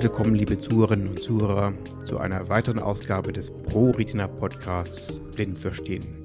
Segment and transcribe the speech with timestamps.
[0.00, 1.74] Herzlich willkommen, liebe Zuhörerinnen und Zuhörer,
[2.06, 6.16] zu einer weiteren Ausgabe des Pro Retina Podcasts Blind verstehen.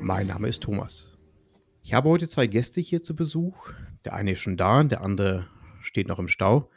[0.00, 1.18] Mein Name ist Thomas.
[1.82, 3.72] Ich habe heute zwei Gäste hier zu Besuch.
[4.04, 5.48] Der eine ist schon da, der andere
[5.82, 6.70] steht noch im Stau.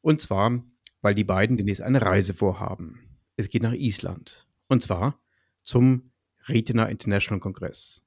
[0.00, 0.64] Und zwar,
[1.02, 3.18] weil die beiden demnächst eine Reise vorhaben.
[3.36, 4.46] Es geht nach Island.
[4.68, 5.20] Und zwar
[5.62, 6.12] zum
[6.46, 8.02] Retina International Kongress.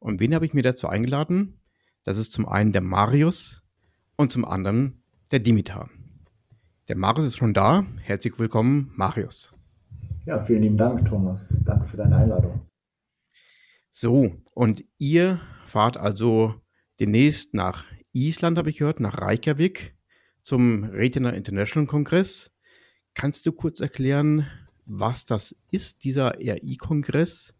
[0.00, 1.60] Und wen habe ich mir dazu eingeladen?
[2.02, 3.62] Das ist zum einen der Marius
[4.16, 5.88] und zum anderen der Dimitar.
[6.88, 7.86] Der Marius ist schon da.
[8.02, 9.54] Herzlich willkommen, Marius.
[10.26, 11.60] Ja, vielen lieben Dank, Thomas.
[11.64, 12.62] Danke für deine Einladung.
[13.88, 16.54] So, und ihr fahrt also
[16.98, 19.96] demnächst nach Island, habe ich gehört, nach Reykjavik
[20.42, 22.50] zum Retina International Kongress.
[23.14, 24.48] Kannst du kurz erklären,
[24.84, 27.54] was das ist, dieser RI-Kongress?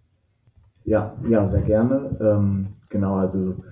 [0.84, 2.18] Ja, ja, sehr gerne.
[2.20, 3.62] Ähm, genau, also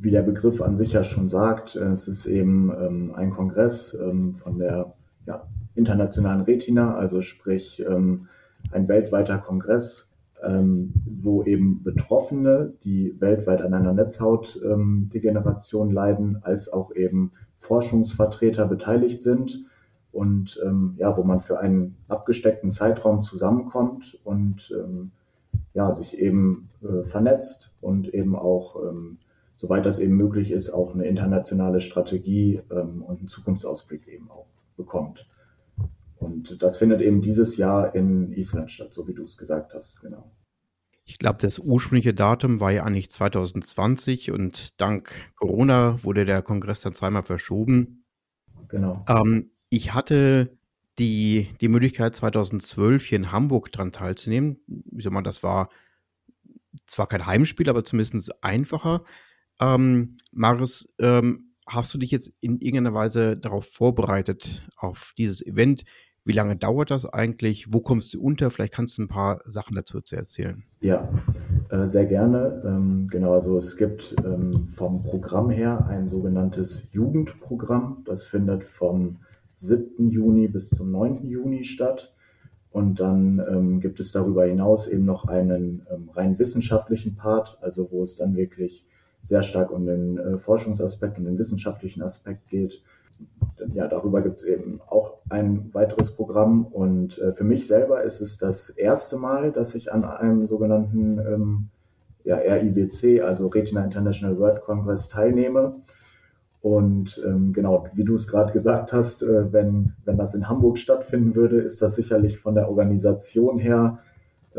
[0.00, 3.94] wie der Begriff an sich ja schon sagt, äh, es ist eben ähm, ein Kongress
[3.94, 4.94] ähm, von der
[5.26, 8.26] ja, internationalen Retina, also sprich ähm,
[8.72, 10.10] ein weltweiter Kongress,
[10.42, 19.20] ähm, wo eben Betroffene, die weltweit an einer Netzhautdegeneration leiden, als auch eben Forschungsvertreter beteiligt
[19.20, 19.66] sind
[20.12, 25.10] und ähm, ja, wo man für einen abgesteckten Zeitraum zusammenkommt und ähm,
[25.74, 28.76] ja, sich eben äh, vernetzt und eben auch
[29.60, 34.46] soweit das eben möglich ist, auch eine internationale Strategie ähm, und einen Zukunftsausblick eben auch
[34.74, 35.28] bekommt.
[36.16, 40.00] Und das findet eben dieses Jahr in Island statt, so wie du es gesagt hast,
[40.00, 40.32] genau.
[41.04, 46.80] Ich glaube, das ursprüngliche Datum war ja eigentlich 2020 und dank Corona wurde der Kongress
[46.80, 48.06] dann zweimal verschoben.
[48.68, 49.02] Genau.
[49.08, 50.56] Ähm, ich hatte
[50.98, 54.58] die, die Möglichkeit, 2012 hier in Hamburg dran teilzunehmen.
[54.66, 55.68] Wie soll man, das war
[56.86, 59.04] zwar kein Heimspiel, aber zumindest einfacher.
[59.60, 65.84] Ähm, Marius, ähm, hast du dich jetzt in irgendeiner Weise darauf vorbereitet, auf dieses Event?
[66.24, 67.72] Wie lange dauert das eigentlich?
[67.72, 68.50] Wo kommst du unter?
[68.50, 70.64] Vielleicht kannst du ein paar Sachen dazu erzählen.
[70.80, 71.08] Ja,
[71.70, 72.62] äh, sehr gerne.
[72.64, 78.02] Ähm, genau, also es gibt ähm, vom Programm her ein sogenanntes Jugendprogramm.
[78.04, 79.18] Das findet vom
[79.54, 80.08] 7.
[80.08, 81.26] Juni bis zum 9.
[81.28, 82.14] Juni statt.
[82.70, 87.90] Und dann ähm, gibt es darüber hinaus eben noch einen ähm, rein wissenschaftlichen Part, also
[87.90, 88.86] wo es dann wirklich
[89.20, 92.82] sehr stark um den äh, Forschungsaspekt und den wissenschaftlichen Aspekt geht.
[93.72, 96.64] Ja, darüber gibt es eben auch ein weiteres Programm.
[96.64, 101.18] Und äh, für mich selber ist es das erste Mal, dass ich an einem sogenannten
[101.18, 101.68] ähm,
[102.24, 105.76] ja, RIWC, also Retina International World Congress, teilnehme.
[106.62, 110.76] Und ähm, genau, wie du es gerade gesagt hast, äh, wenn, wenn das in Hamburg
[110.76, 113.98] stattfinden würde, ist das sicherlich von der Organisation her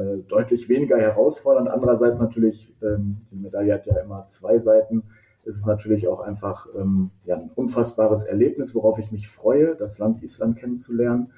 [0.01, 1.69] äh, deutlich weniger herausfordernd.
[1.69, 5.03] Andererseits natürlich, ähm, die Medaille hat ja immer zwei Seiten,
[5.44, 10.00] ist es natürlich auch einfach ähm, ja, ein unfassbares Erlebnis, worauf ich mich freue, das
[10.00, 11.31] Land Island kennenzulernen.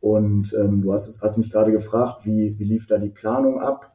[0.00, 3.92] Und ähm, du hast, hast mich gerade gefragt, wie, wie lief da die Planung ab?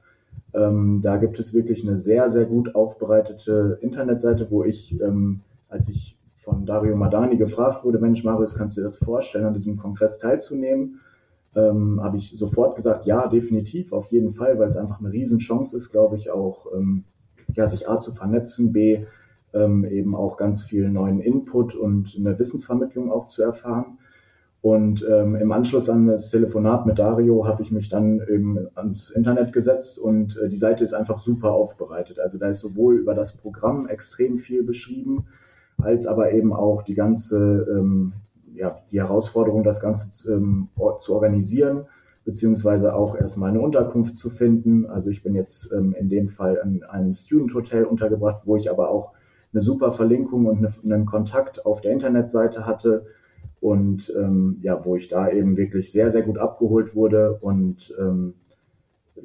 [0.53, 5.89] Ähm, da gibt es wirklich eine sehr, sehr gut aufbereitete Internetseite, wo ich, ähm, als
[5.89, 9.75] ich von Dario Madani gefragt wurde, Mensch, Marius, kannst du dir das vorstellen, an diesem
[9.75, 10.99] Kongress teilzunehmen?
[11.55, 15.75] Ähm, habe ich sofort gesagt, ja, definitiv, auf jeden Fall, weil es einfach eine Riesenchance
[15.75, 17.05] ist, glaube ich, auch ähm,
[17.55, 19.05] ja, sich A zu vernetzen, B
[19.53, 23.97] ähm, eben auch ganz viel neuen Input und eine Wissensvermittlung auch zu erfahren.
[24.61, 29.09] Und ähm, im Anschluss an das Telefonat mit Dario habe ich mich dann eben ans
[29.09, 32.19] Internet gesetzt und äh, die Seite ist einfach super aufbereitet.
[32.19, 35.27] Also da ist sowohl über das Programm extrem viel beschrieben,
[35.77, 38.11] als aber eben auch die ganze ähm,
[38.59, 41.85] ja, die Herausforderung, das Ganze ähm, zu organisieren,
[42.25, 44.85] beziehungsweise auch erstmal eine Unterkunft zu finden.
[44.85, 48.69] Also ich bin jetzt ähm, in dem Fall in einem Student Hotel untergebracht, wo ich
[48.69, 49.13] aber auch
[49.53, 53.05] eine super Verlinkung und eine, einen Kontakt auf der Internetseite hatte
[53.61, 58.33] und ähm, ja, wo ich da eben wirklich sehr, sehr gut abgeholt wurde und ähm,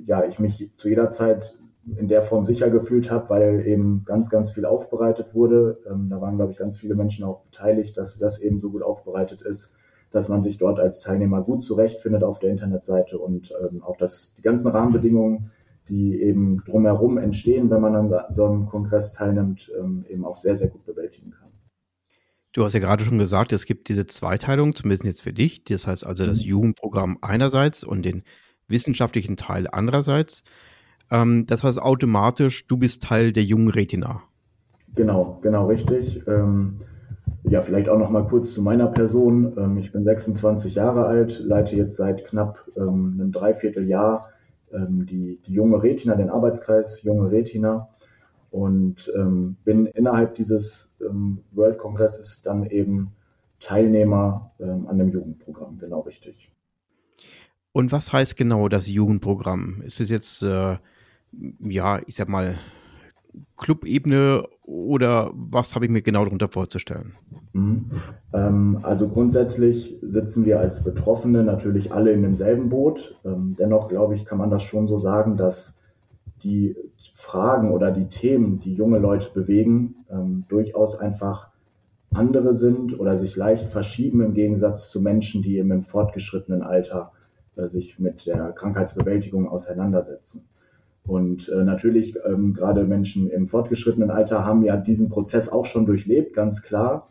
[0.07, 1.57] ja, ich mich zu jeder Zeit
[1.97, 5.79] in der Form sicher gefühlt habe, weil eben ganz, ganz viel aufbereitet wurde.
[5.91, 8.83] Ähm, da waren, glaube ich, ganz viele Menschen auch beteiligt, dass das eben so gut
[8.83, 9.77] aufbereitet ist,
[10.11, 14.35] dass man sich dort als Teilnehmer gut zurechtfindet auf der Internetseite und ähm, auch dass
[14.37, 15.51] die ganzen Rahmenbedingungen,
[15.89, 20.57] die eben drumherum entstehen, wenn man an so einem Kongress teilnimmt, ähm, eben auch sehr,
[20.57, 21.51] sehr gut bewältigen kann.
[22.53, 25.65] Du hast ja gerade schon gesagt, es gibt diese Zweiteilung, zumindest jetzt für dich.
[25.65, 26.45] Das heißt also das mhm.
[26.49, 28.23] Jugendprogramm einerseits und den
[28.69, 30.45] wissenschaftlichen Teil andererseits.
[31.15, 34.23] Ähm, das heißt automatisch, du bist Teil der jungen Retina.
[34.97, 36.27] Genau, genau, richtig.
[36.27, 36.79] Ähm,
[37.45, 39.55] ja, vielleicht auch noch mal kurz zu meiner Person.
[39.57, 44.29] Ähm, ich bin 26 Jahre alt, leite jetzt seit knapp ähm, einem Dreivierteljahr
[44.73, 47.89] ähm, die, die junge Retina, den Arbeitskreis junge Retina
[48.51, 53.13] und ähm, bin innerhalb dieses ähm, World Kongresses dann eben
[53.61, 56.51] Teilnehmer ähm, an dem Jugendprogramm, genau richtig.
[57.73, 59.83] Und was heißt genau das Jugendprogramm?
[59.85, 60.77] Ist es jetzt, äh,
[61.61, 62.59] ja, ich sag mal,
[63.57, 67.13] Clubebene oder was habe ich mir genau darunter vorzustellen?
[67.53, 67.91] Mhm.
[68.33, 73.21] Ähm, also grundsätzlich sitzen wir als Betroffene natürlich alle in demselben Boot.
[73.25, 75.81] Ähm, dennoch glaube ich, kann man das schon so sagen, dass
[76.43, 76.77] die
[77.13, 81.49] Fragen oder die Themen, die junge Leute bewegen, ähm, durchaus einfach
[82.13, 87.13] andere sind oder sich leicht verschieben im Gegensatz zu Menschen, die eben im fortgeschrittenen Alter
[87.57, 90.47] äh, sich mit der Krankheitsbewältigung auseinandersetzen.
[91.07, 95.85] Und äh, natürlich, ähm, gerade Menschen im fortgeschrittenen Alter haben ja diesen Prozess auch schon
[95.85, 97.09] durchlebt, ganz klar.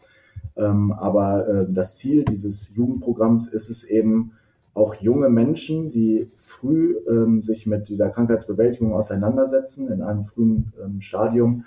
[0.56, 4.34] Ähm, aber äh, das Ziel dieses Jugendprogramms ist es eben,
[4.74, 11.00] auch junge Menschen, die früh ähm, sich mit dieser Krankheitsbewältigung auseinandersetzen, in einem frühen ähm,
[11.00, 11.66] Stadium,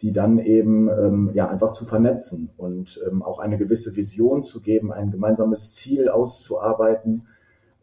[0.00, 4.60] die dann eben ähm, ja einfach zu vernetzen und ähm, auch eine gewisse Vision zu
[4.60, 7.26] geben, ein gemeinsames Ziel auszuarbeiten.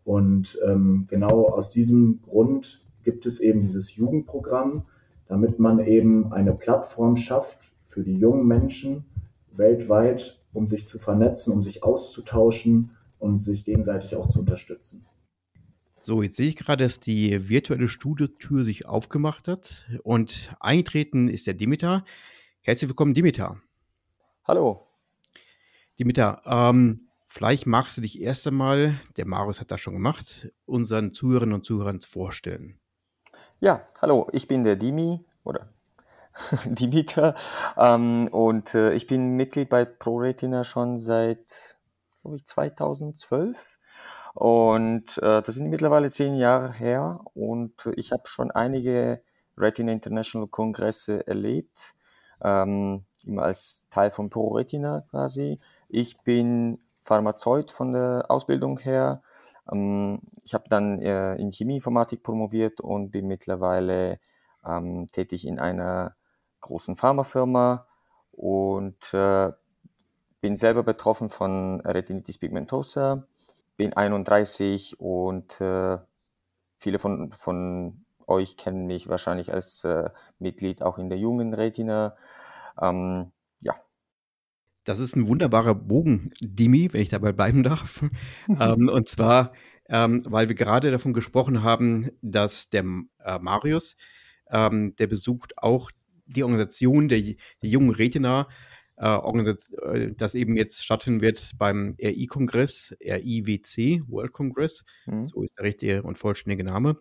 [0.06, 4.86] Und ähm, genau aus diesem Grund gibt es eben dieses Jugendprogramm,
[5.28, 9.06] damit man eben eine Plattform schafft für die jungen Menschen
[9.52, 15.06] weltweit, um sich zu vernetzen, um sich auszutauschen und sich gegenseitig auch zu unterstützen.
[15.98, 21.48] So, jetzt sehe ich gerade, dass die virtuelle Studiotür sich aufgemacht hat und eingetreten ist
[21.48, 22.04] der Dimitar.
[22.62, 23.62] Herzlich willkommen, Dimitar.
[24.44, 24.86] Hallo.
[25.98, 31.14] Dimitar, ähm, vielleicht magst du dich erst einmal, der Marius hat das schon gemacht, unseren
[31.14, 32.80] Zuhörerinnen und Zuhörern vorstellen.
[33.63, 35.69] Ja, hallo, ich bin der Dimi oder
[36.65, 37.33] Dimitar
[37.77, 41.77] ähm, und äh, ich bin Mitglied bei ProRetina schon seit,
[42.21, 43.57] glaube ich, 2012
[44.33, 49.24] und äh, das sind mittlerweile zehn Jahre her und ich habe schon einige
[49.57, 51.95] Retina International Kongresse erlebt,
[52.44, 55.62] ähm, immer als Teil von ProRetina quasi.
[55.88, 59.21] Ich bin Pharmazeut von der Ausbildung her
[59.65, 64.19] ich habe dann äh, in Chemieinformatik promoviert und bin mittlerweile
[64.65, 66.15] ähm, tätig in einer
[66.62, 67.88] großen Pharmafirma
[68.31, 69.51] und äh,
[70.42, 73.25] bin selber betroffen von Retinitis pigmentosa,
[73.77, 75.98] bin 31 und äh,
[76.77, 79.88] viele von, von euch kennen mich wahrscheinlich als
[80.39, 82.18] Mitglied auch in der jungen Retina.
[82.81, 83.31] Ähm,
[84.83, 88.03] das ist ein wunderbarer Bogen, Dimi, wenn ich dabei bleiben darf.
[88.59, 89.53] ähm, und zwar,
[89.89, 92.83] ähm, weil wir gerade davon gesprochen haben, dass der
[93.19, 93.95] äh, Marius,
[94.50, 95.91] ähm, der besucht auch
[96.25, 98.47] die Organisation der, der jungen Retina,
[98.97, 104.83] äh, äh, das eben jetzt stattfinden wird beim RI-Kongress, RIWC, World Congress.
[105.06, 105.24] Mhm.
[105.24, 106.97] So ist der richtige und vollständige Name.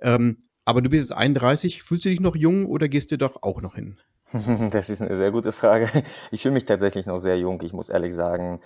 [0.00, 3.42] Ähm, aber du bist jetzt 31, fühlst du dich noch jung oder gehst du doch
[3.42, 3.98] auch noch hin?
[4.70, 5.88] Das ist eine sehr gute Frage.
[6.30, 8.60] Ich fühle mich tatsächlich noch sehr jung, ich muss ehrlich sagen.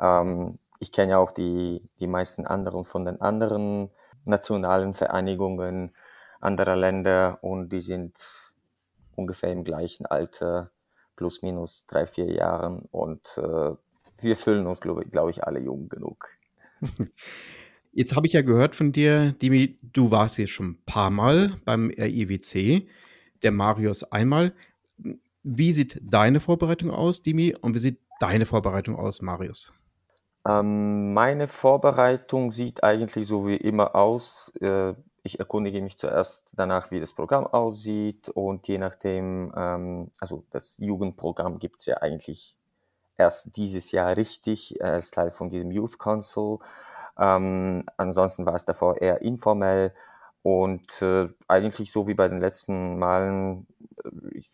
[0.00, 3.90] Ähm, ich kenne ja auch die, die meisten anderen von den anderen
[4.24, 5.92] nationalen Vereinigungen
[6.40, 8.16] anderer Länder und die sind
[9.16, 10.70] ungefähr im gleichen Alter,
[11.16, 13.74] plus minus drei, vier Jahren und äh,
[14.20, 16.28] wir fühlen uns, glaube glaub ich, alle jung genug.
[17.92, 21.56] Jetzt habe ich ja gehört von dir, Dimi, du warst jetzt schon ein paar Mal
[21.64, 22.86] beim RIWC,
[23.42, 24.52] der Marius einmal.
[25.42, 29.72] Wie sieht deine Vorbereitung aus, Dimi, und wie sieht deine Vorbereitung aus, Marius?
[30.46, 34.52] Ähm, meine Vorbereitung sieht eigentlich so wie immer aus.
[34.60, 40.44] Äh, ich erkundige mich zuerst danach, wie das Programm aussieht und je nachdem, ähm, also
[40.50, 42.56] das Jugendprogramm gibt es ja eigentlich
[43.16, 46.58] erst dieses Jahr richtig als Teil von diesem Youth Council.
[47.18, 49.92] Ähm, ansonsten war es davor eher informell
[50.42, 53.66] und äh, eigentlich so wie bei den letzten Malen,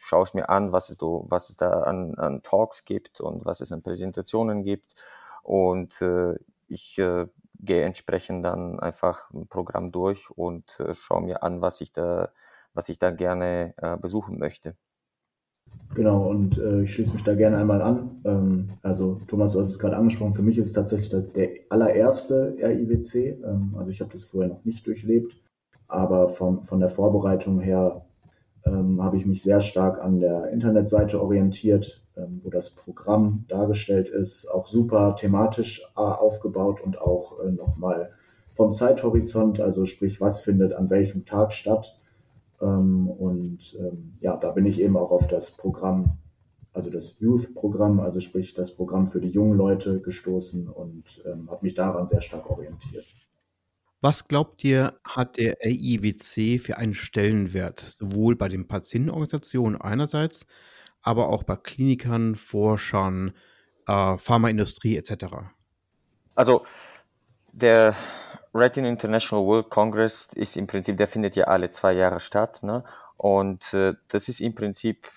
[0.04, 3.44] schaue es mir an, was es, so, was es da an, an Talks gibt und
[3.44, 4.94] was es an Präsentationen gibt.
[5.42, 6.34] Und äh,
[6.68, 7.26] ich äh,
[7.60, 12.30] gehe entsprechend dann einfach ein Programm durch und äh, schaue mir an, was ich da,
[12.74, 14.76] was ich da gerne äh, besuchen möchte.
[15.94, 18.20] Genau, und äh, ich schließe mich da gerne einmal an.
[18.24, 21.48] Ähm, also Thomas, du hast es gerade angesprochen, für mich ist es tatsächlich der, der
[21.70, 23.42] allererste RIWC.
[23.42, 25.36] Ähm, also ich habe das vorher noch nicht durchlebt.
[25.86, 28.04] Aber vom, von der Vorbereitung her
[28.66, 34.08] ähm, habe ich mich sehr stark an der Internetseite orientiert, ähm, wo das Programm dargestellt
[34.08, 34.46] ist.
[34.50, 38.10] Auch super thematisch äh, aufgebaut und auch äh, nochmal
[38.50, 41.98] vom Zeithorizont, also sprich, was findet an welchem Tag statt.
[42.60, 46.18] Ähm, und ähm, ja, da bin ich eben auch auf das Programm,
[46.72, 51.64] also das Youth-Programm, also sprich das Programm für die jungen Leute gestoßen und ähm, habe
[51.64, 53.06] mich daran sehr stark orientiert.
[54.04, 60.46] Was glaubt ihr, hat der RIWC für einen Stellenwert, sowohl bei den Patientenorganisationen einerseits,
[61.00, 63.32] aber auch bei Klinikern, Forschern,
[63.86, 65.36] äh, Pharmaindustrie etc.?
[66.34, 66.66] Also
[67.52, 67.96] der
[68.52, 72.62] Retina International World Congress ist im Prinzip, der findet ja alle zwei Jahre statt.
[72.62, 72.84] Ne?
[73.16, 75.08] Und äh, das ist im Prinzip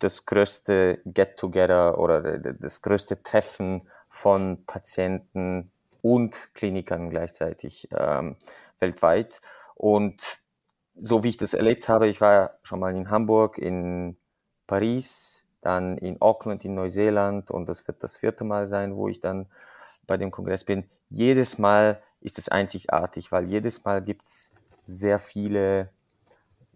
[0.00, 5.70] das größte Get-Together oder das größte Treffen von Patienten
[6.06, 8.36] und Klinikern gleichzeitig ähm,
[8.78, 9.40] weltweit.
[9.74, 10.22] Und
[10.94, 14.16] so wie ich das erlebt habe, ich war schon mal in Hamburg, in
[14.68, 19.20] Paris, dann in Auckland in Neuseeland und das wird das vierte Mal sein, wo ich
[19.20, 19.46] dann
[20.06, 20.88] bei dem Kongress bin.
[21.08, 24.52] Jedes Mal ist es einzigartig, weil jedes Mal gibt es
[24.84, 25.90] sehr viele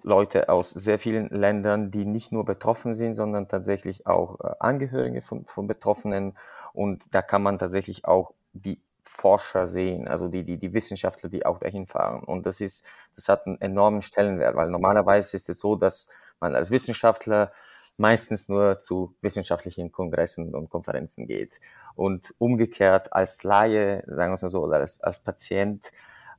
[0.03, 5.23] Leute aus sehr vielen Ländern, die nicht nur betroffen sind, sondern tatsächlich auch äh, Angehörige
[5.23, 6.37] von, von Betroffenen.
[6.73, 11.45] Und da kann man tatsächlich auch die Forscher sehen, also die, die, die Wissenschaftler, die
[11.45, 12.23] auch dahin fahren.
[12.23, 12.85] Und das ist,
[13.17, 17.53] das hat einen enormen Stellenwert, weil normalerweise ist es so, dass man als Wissenschaftler
[17.97, 21.61] meistens nur zu wissenschaftlichen Kongressen und Konferenzen geht.
[21.97, 25.91] Und umgekehrt als Laie, sagen wir es mal so, oder als, als Patient,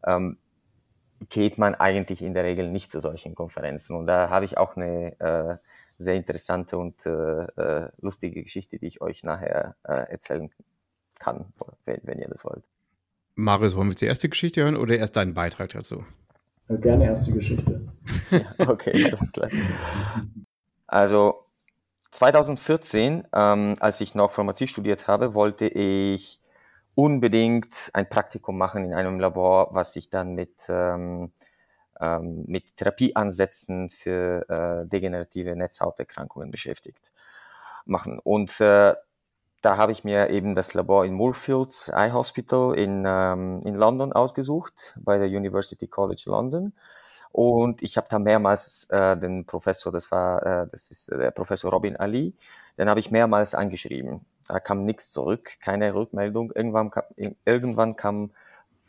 [0.08, 0.38] ähm,
[1.30, 3.96] geht man eigentlich in der Regel nicht zu solchen Konferenzen.
[3.96, 5.58] Und da habe ich auch eine äh,
[5.98, 10.50] sehr interessante und äh, äh, lustige Geschichte, die ich euch nachher äh, erzählen
[11.22, 11.46] kann,
[11.86, 12.64] wenn, wenn, ihr das wollt.
[13.36, 16.04] Marius, wollen wir die erste Geschichte hören oder erst deinen Beitrag dazu?
[16.68, 17.88] Äh, gerne erst die Geschichte.
[18.32, 19.50] ja, okay, alles klar.
[20.88, 21.46] Also
[22.12, 26.42] 2014, ähm, als ich noch Pharmazie studiert habe, wollte ich
[26.96, 31.32] unbedingt ein Praktikum machen in einem Labor, was sich dann mit, ähm,
[32.00, 37.14] ähm, mit Therapieansätzen für äh, degenerative Netzhauterkrankungen beschäftigt.
[37.86, 38.20] Machen.
[38.20, 38.96] Und äh,
[39.62, 44.12] da habe ich mir eben das Labor in Moorfields Eye Hospital in, ähm, in London
[44.12, 46.74] ausgesucht, bei der University College London.
[47.32, 51.72] Und ich habe da mehrmals äh, den Professor, das war, äh, das ist der Professor
[51.72, 52.34] Robin Ali,
[52.78, 54.26] den habe ich mehrmals angeschrieben.
[54.48, 56.52] Da kam nichts zurück, keine Rückmeldung.
[56.52, 57.04] Irgendwann kam,
[57.46, 58.32] irgendwann kam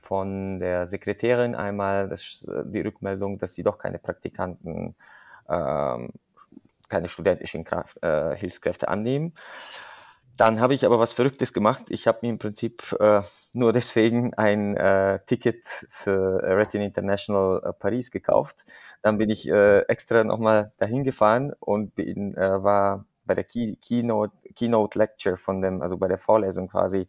[0.00, 4.94] von der Sekretärin einmal das, die Rückmeldung, dass sie doch keine Praktikanten,
[5.48, 6.10] ähm,
[6.88, 9.32] keine studentischen Kraft, äh, Hilfskräfte annehmen.
[10.38, 11.84] Dann habe ich aber was Verrücktes gemacht.
[11.88, 13.22] Ich habe mir im Prinzip äh,
[13.52, 18.64] nur deswegen ein äh, Ticket für Retina International äh, Paris gekauft.
[19.02, 23.76] Dann bin ich äh, extra nochmal dahin gefahren und bin, äh, war bei der Key,
[23.76, 27.06] Keynote, Keynote Lecture von dem, also bei der Vorlesung quasi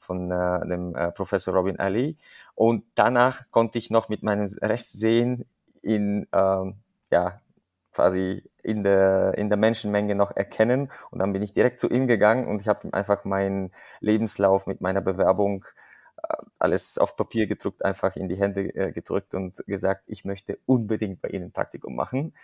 [0.00, 2.16] von äh, dem äh, Professor Robin Ali.
[2.54, 5.46] Und danach konnte ich noch mit meinem Rest sehen
[5.80, 6.76] in, ähm,
[7.10, 7.40] ja,
[7.92, 10.90] quasi in der, in der Menschenmenge noch erkennen.
[11.10, 14.66] Und dann bin ich direkt zu ihm gegangen und ich habe ihm einfach meinen Lebenslauf
[14.66, 15.64] mit meiner Bewerbung
[16.16, 20.58] äh, alles auf Papier gedruckt, einfach in die Hände äh, gedrückt und gesagt, ich möchte
[20.66, 22.34] unbedingt bei Ihnen Praktikum machen.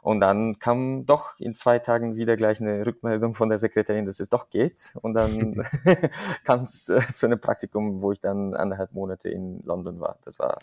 [0.00, 4.20] Und dann kam doch in zwei Tagen wieder gleich eine Rückmeldung von der Sekretärin, dass
[4.20, 4.92] es doch geht.
[5.02, 5.66] Und dann
[6.44, 10.18] kam es äh, zu einem Praktikum, wo ich dann anderthalb Monate in London war.
[10.24, 10.58] Das war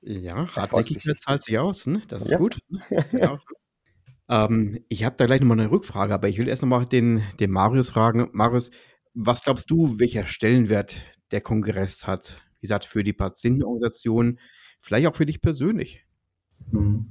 [0.00, 2.02] ja, Hartnäckigkeit zahlt sich aus, ne?
[2.08, 2.38] Das ist ja.
[2.38, 2.58] gut.
[3.12, 3.38] Ja.
[4.28, 7.50] ähm, ich habe da gleich nochmal eine Rückfrage, aber ich will erst nochmal den, den
[7.50, 8.28] Marius fragen.
[8.32, 8.70] Marius,
[9.14, 12.38] was glaubst du, welcher Stellenwert der Kongress hat?
[12.54, 14.38] Wie gesagt, für die Patientenorganisation,
[14.80, 16.04] vielleicht auch für dich persönlich?
[16.70, 17.06] Mhm.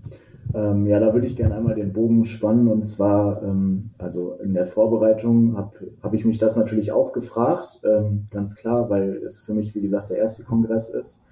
[0.54, 2.68] Ähm, ja, da würde ich gerne einmal den Bogen spannen.
[2.68, 7.82] Und zwar, ähm, also in der Vorbereitung habe hab ich mich das natürlich auch gefragt,
[7.84, 11.24] ähm, ganz klar, weil es für mich, wie gesagt, der erste Kongress ist.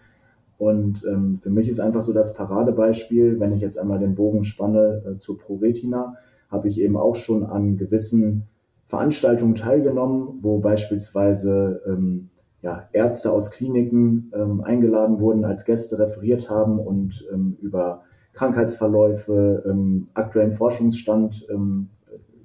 [0.58, 4.44] Und ähm, für mich ist einfach so das Paradebeispiel, wenn ich jetzt einmal den Bogen
[4.44, 6.16] spanne äh, zur ProRetina,
[6.50, 8.48] habe ich eben auch schon an gewissen
[8.86, 12.28] Veranstaltungen teilgenommen, wo beispielsweise ähm,
[12.62, 19.64] ja, Ärzte aus Kliniken ähm, eingeladen wurden, als Gäste referiert haben und ähm, über Krankheitsverläufe,
[19.68, 21.90] ähm, aktuellen Forschungsstand ähm,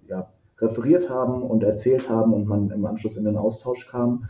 [0.09, 4.25] ja, referiert haben und erzählt haben und man im Anschluss in den Austausch kam.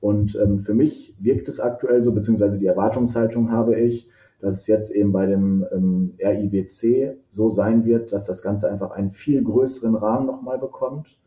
[0.00, 4.08] Und ähm, für mich wirkt es aktuell so, beziehungsweise die Erwartungshaltung habe ich,
[4.40, 8.90] dass es jetzt eben bei dem ähm, RIWC so sein wird, dass das Ganze einfach
[8.90, 11.18] einen viel größeren Rahmen nochmal bekommt.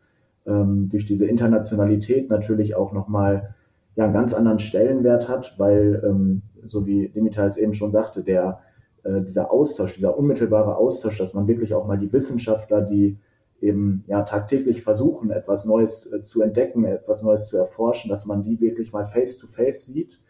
[0.46, 3.54] Ähm, durch diese Internationalität natürlich auch nochmal
[3.96, 8.22] ja, einen ganz anderen Stellenwert hat, weil, ähm, so wie Dimitar es eben schon sagte,
[8.22, 8.58] der,
[9.04, 13.18] äh, dieser Austausch, dieser unmittelbare Austausch, dass man wirklich auch mal die Wissenschaftler, die
[13.64, 18.42] eben ja tagtäglich versuchen, etwas Neues äh, zu entdecken, etwas Neues zu erforschen, dass man
[18.42, 20.20] die wirklich mal face to face sieht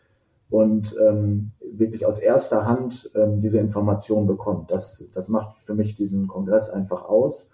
[0.50, 4.70] und ähm, wirklich aus erster Hand ähm, diese Informationen bekommt.
[4.70, 7.50] Das, das macht für mich diesen Kongress einfach aus.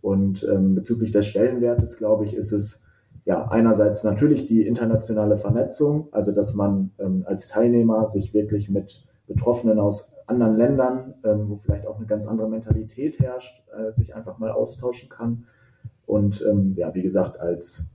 [0.00, 2.84] Und ähm, bezüglich des Stellenwertes, glaube ich, ist es
[3.24, 9.04] ja einerseits natürlich die internationale Vernetzung, also dass man ähm, als Teilnehmer sich wirklich mit
[9.26, 14.14] Betroffenen aus anderen Ländern, ähm, wo vielleicht auch eine ganz andere Mentalität herrscht, äh, sich
[14.14, 15.44] einfach mal austauschen kann.
[16.06, 17.90] Und ähm, ja, wie gesagt, als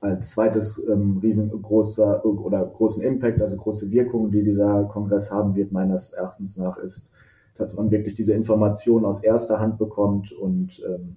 [0.00, 5.72] als zweites ähm, riesengroßer oder großen Impact, also große Wirkung, die dieser Kongress haben wird,
[5.72, 7.10] meines Erachtens nach, ist,
[7.56, 11.16] dass man wirklich diese Informationen aus erster Hand bekommt und ähm,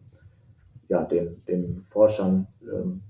[0.90, 3.02] ja, den, den Forschern ähm,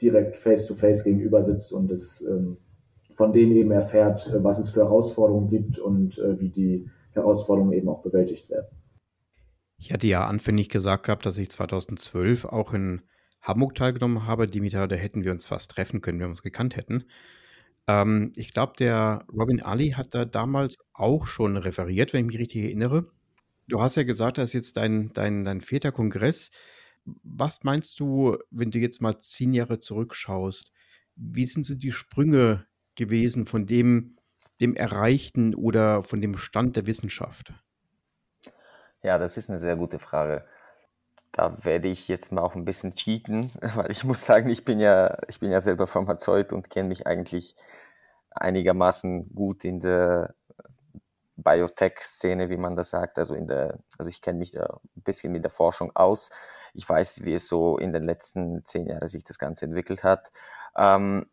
[0.00, 2.56] direkt face-to-face -face gegenüber sitzt und es ähm,
[3.20, 7.74] von denen eben erfährt, äh, was es für Herausforderungen gibt und äh, wie die Herausforderungen
[7.74, 8.68] eben auch bewältigt werden.
[9.76, 13.02] Ich hatte ja anfänglich gesagt gehabt, dass ich 2012 auch in
[13.42, 14.46] Hamburg teilgenommen habe.
[14.46, 17.04] Dimitar, da hätten wir uns fast treffen können, wenn wir uns gekannt hätten.
[17.86, 22.38] Ähm, ich glaube, der Robin Ali hat da damals auch schon referiert, wenn ich mich
[22.38, 23.10] richtig erinnere.
[23.68, 26.50] Du hast ja gesagt, das ist jetzt dein, dein, dein vierter Kongress.
[27.04, 30.72] Was meinst du, wenn du jetzt mal zehn Jahre zurückschaust?
[31.16, 32.64] Wie sind so die Sprünge
[33.00, 34.16] gewesen von dem,
[34.60, 37.52] dem Erreichten oder von dem Stand der Wissenschaft?
[39.02, 40.44] Ja, das ist eine sehr gute Frage.
[41.32, 44.78] Da werde ich jetzt mal auch ein bisschen cheaten, weil ich muss sagen, ich bin
[44.78, 47.56] ja, ich bin ja selber Pharmazeut und kenne mich eigentlich
[48.30, 50.34] einigermaßen gut in der
[51.36, 53.18] Biotech-Szene, wie man das sagt.
[53.18, 56.30] Also in der, also ich kenne mich da ein bisschen mit der Forschung aus.
[56.74, 60.30] Ich weiß, wie es so in den letzten zehn Jahren sich das Ganze entwickelt hat.
[60.76, 61.26] Ähm,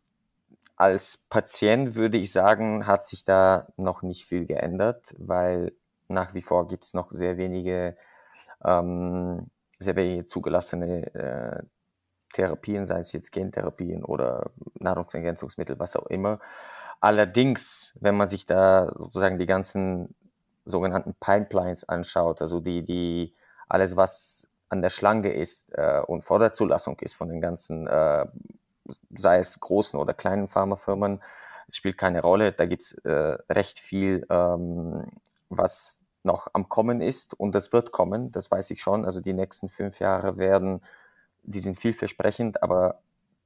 [0.77, 5.74] als Patient würde ich sagen, hat sich da noch nicht viel geändert, weil
[6.07, 7.98] nach wie vor gibt es noch sehr wenige
[8.63, 11.63] ähm, sehr wenige zugelassene äh,
[12.34, 16.39] Therapien, sei es jetzt Gentherapien oder Nahrungsergänzungsmittel, was auch immer.
[17.00, 20.15] Allerdings, wenn man sich da sozusagen die ganzen
[20.65, 23.36] sogenannten Pipelines anschaut, also die, die
[23.69, 27.88] alles, was an der Schlange ist äh, und vor der Zulassung ist von den ganzen,
[27.88, 28.25] äh,
[29.15, 31.22] sei es großen oder kleinen Pharmafirmen,
[31.70, 32.51] spielt keine Rolle.
[32.51, 35.06] Da gibt's äh, recht viel, ähm,
[35.50, 39.06] was noch am Kommen ist und das wird kommen, das weiß ich schon.
[39.06, 40.82] Also die nächsten fünf Jahre werden,
[41.43, 43.00] die sind vielversprechend, aber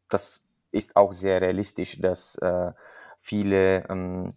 [0.10, 2.72] das ist auch sehr realistisch, dass äh,
[3.22, 4.34] viele ähm,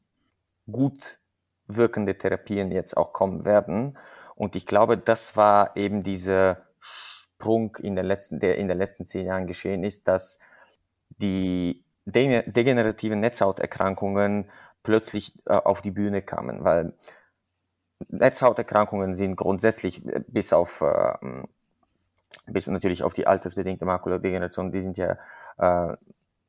[0.70, 1.18] gut
[1.66, 3.96] wirkende Therapien jetzt auch kommen werden.
[4.34, 9.06] Und ich glaube, das war eben dieser Sprung in den letzten, der in den letzten
[9.06, 10.40] zehn Jahren geschehen ist, dass
[11.10, 14.50] die degenerativen Netzhauterkrankungen
[14.82, 16.92] plötzlich äh, auf die Bühne kamen, weil
[18.08, 21.14] Netzhauterkrankungen sind grundsätzlich äh, bis auf äh,
[22.46, 25.16] bis natürlich auf die altersbedingte Makuladegeneration, die sind ja
[25.58, 25.96] äh,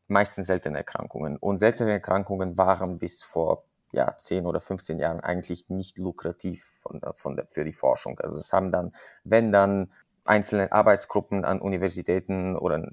[0.07, 1.37] meistens seltene Erkrankungen.
[1.37, 6.99] Und seltene Erkrankungen waren bis vor ja, 10 oder 15 Jahren eigentlich nicht lukrativ von
[6.99, 8.19] der, von der, für die Forschung.
[8.19, 9.91] Also es haben dann, wenn dann
[10.25, 12.85] einzelne Arbeitsgruppen an Universitäten oder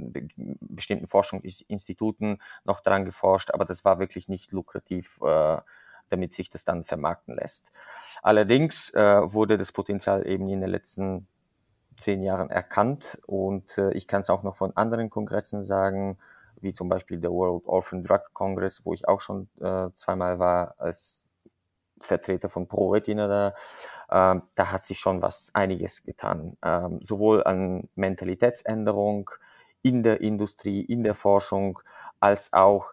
[0.61, 5.57] bestimmten Forschungsinstituten noch daran geforscht, aber das war wirklich nicht lukrativ, äh,
[6.11, 7.64] damit sich das dann vermarkten lässt.
[8.23, 11.27] Allerdings äh, wurde das Potenzial eben in den letzten
[11.99, 16.18] zehn Jahren erkannt und äh, ich kann es auch noch von anderen Kongressen sagen,
[16.61, 20.75] wie zum Beispiel der World Orphan Drug Congress, wo ich auch schon äh, zweimal war
[20.79, 21.29] als
[22.01, 23.55] Vertreter von ProRetina da.
[24.12, 29.31] Ähm, da hat sich schon was einiges getan, ähm, sowohl an Mentalitätsänderung
[29.83, 31.79] in der Industrie, in der Forschung,
[32.20, 32.92] als auch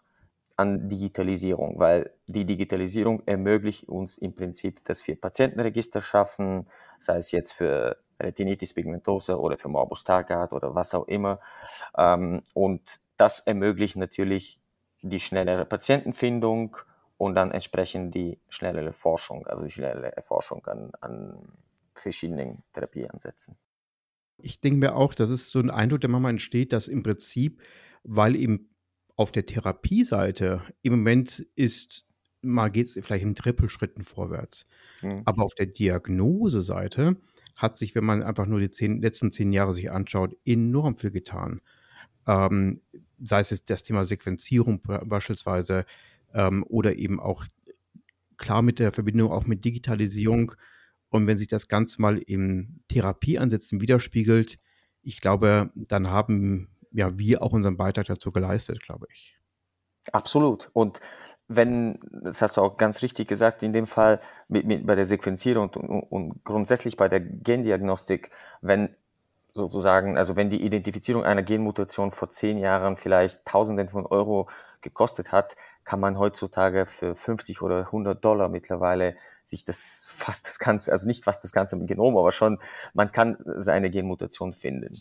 [0.55, 6.67] an Digitalisierung, weil die Digitalisierung ermöglicht uns im Prinzip, dass wir Patientenregister schaffen,
[6.99, 11.39] sei es jetzt für Retinitis pigmentosa oder für Morbus Stargardt oder was auch immer.
[11.97, 14.59] Ähm, und das ermöglicht natürlich
[15.01, 16.77] die schnellere Patientenfindung
[17.19, 21.51] und dann entsprechend die schnellere Forschung, also die schnellere Erforschung an, an
[21.93, 23.57] verschiedenen Therapieansätzen.
[24.41, 27.61] Ich denke mir auch, das ist so ein Eindruck, der manchmal entsteht, dass im Prinzip,
[28.03, 28.69] weil eben
[29.17, 32.05] auf der Therapieseite im Moment ist,
[32.41, 34.65] mal geht es vielleicht in Trippelschritten vorwärts.
[35.01, 35.23] Mhm.
[35.25, 37.17] Aber auf der Diagnoseseite
[37.57, 41.11] hat sich, wenn man einfach nur die zehn, letzten zehn Jahre sich anschaut, enorm viel
[41.11, 41.59] getan.
[42.27, 42.81] Ähm,
[43.21, 45.85] sei es jetzt das Thema Sequenzierung beispielsweise
[46.33, 47.45] ähm, oder eben auch
[48.37, 50.53] klar mit der Verbindung auch mit Digitalisierung.
[51.09, 54.59] Und wenn sich das Ganze mal in Therapieansätzen widerspiegelt,
[55.01, 59.37] ich glaube, dann haben ja, wir auch unseren Beitrag dazu geleistet, glaube ich.
[60.11, 60.69] Absolut.
[60.73, 60.99] Und
[61.47, 65.05] wenn, das hast du auch ganz richtig gesagt, in dem Fall mit, mit, bei der
[65.05, 68.29] Sequenzierung und, und grundsätzlich bei der Gendiagnostik,
[68.61, 68.95] wenn
[69.53, 74.47] sozusagen, also wenn die Identifizierung einer Genmutation vor zehn Jahren vielleicht Tausenden von Euro
[74.81, 75.55] gekostet hat,
[75.89, 81.07] kann man heutzutage für 50 oder 100 Dollar mittlerweile sich das fast das Ganze, also
[81.07, 82.59] nicht fast das Ganze Genom, aber schon,
[82.93, 84.93] man kann seine Genmutation finden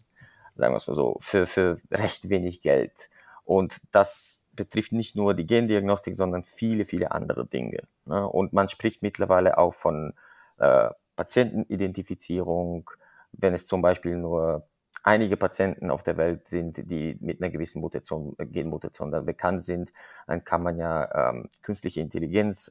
[0.55, 3.11] sagen wir es mal so, für, für recht wenig Geld.
[3.45, 7.83] Und das betrifft nicht nur die Gendiagnostik, sondern viele, viele andere Dinge.
[8.07, 8.27] Ne?
[8.27, 10.15] Und man spricht mittlerweile auch von
[10.57, 12.91] äh, Patientenidentifizierung,
[13.33, 14.67] wenn es zum Beispiel nur
[15.09, 19.91] einige Patienten auf der Welt sind, die mit einer gewissen Mutation, Genmutation dann bekannt sind,
[20.27, 22.71] dann kann man ja ähm, künstliche Intelligenz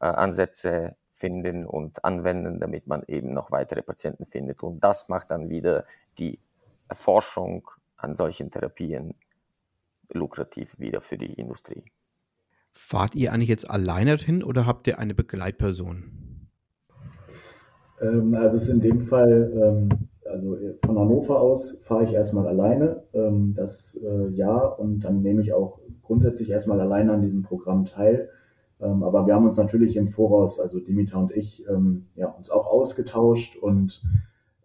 [0.00, 4.62] äh, Ansätze finden und anwenden, damit man eben noch weitere Patienten findet.
[4.62, 5.84] Und das macht dann wieder
[6.16, 6.38] die
[6.88, 9.14] Erforschung an solchen Therapien
[10.10, 11.84] lukrativ wieder für die Industrie.
[12.72, 16.48] Fahrt ihr eigentlich jetzt alleine dorthin oder habt ihr eine Begleitperson?
[18.00, 22.46] Ähm, also es ist in dem Fall, ähm, also von Hannover aus fahre ich erstmal
[22.46, 27.42] alleine, ähm, das äh, Jahr und dann nehme ich auch grundsätzlich erstmal alleine an diesem
[27.42, 28.28] Programm teil.
[28.80, 32.50] Ähm, aber wir haben uns natürlich im Voraus, also Dimitar und ich, ähm, ja, uns
[32.50, 34.02] auch ausgetauscht und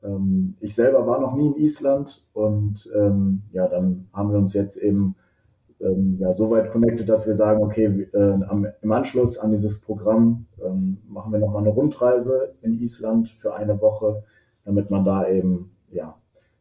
[0.03, 4.53] ähm, ich selber war noch nie in Island und ähm, ja, dann haben wir uns
[4.53, 5.15] jetzt eben
[5.81, 9.79] ähm, ja, so weit connected, dass wir sagen, okay, äh, am, im Anschluss an dieses
[9.81, 10.45] Programm
[11.07, 14.23] machen wir nochmal eine Rundreise in Island für eine Woche,
[14.69, 16.15] damit man da eben, ja,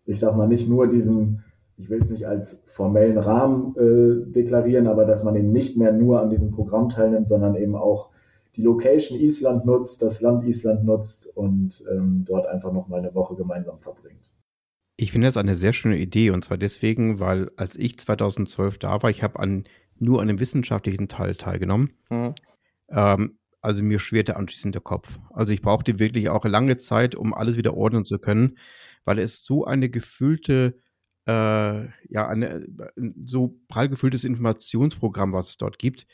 [0.04, 1.44] ich sag mal, nicht nur diesen
[1.78, 5.92] ich will es nicht als formellen Rahmen äh, deklarieren, aber dass man eben nicht mehr
[5.92, 8.10] nur an diesem Programm teilnimmt, sondern eben auch
[8.56, 13.36] die Location Island nutzt, das Land Island nutzt und ähm, dort einfach nochmal eine Woche
[13.36, 14.32] gemeinsam verbringt.
[14.96, 19.00] Ich finde das eine sehr schöne Idee und zwar deswegen, weil als ich 2012 da
[19.00, 19.62] war, ich habe an,
[19.96, 21.92] nur an einem wissenschaftlichen Teil teilgenommen.
[22.10, 22.30] Mhm.
[22.90, 25.18] Ähm, also mir schwerte anschließend der Kopf.
[25.30, 28.58] Also ich brauchte wirklich auch lange Zeit, um alles wieder ordnen zu können,
[29.04, 30.80] weil es so eine gefüllte
[31.28, 32.66] äh, ja, eine,
[33.22, 36.06] so prall gefülltes Informationsprogramm, was es dort gibt.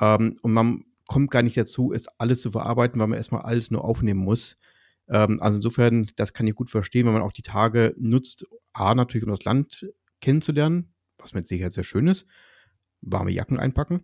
[0.00, 3.70] Ähm, und man kommt gar nicht dazu, es alles zu verarbeiten, weil man erstmal alles
[3.70, 4.56] nur aufnehmen muss.
[5.08, 8.96] Ähm, also insofern, das kann ich gut verstehen, wenn man auch die Tage nutzt, A,
[8.96, 9.88] natürlich um das Land
[10.20, 12.26] kennenzulernen, was mit Sicherheit sehr schön ist,
[13.00, 14.02] warme Jacken einpacken.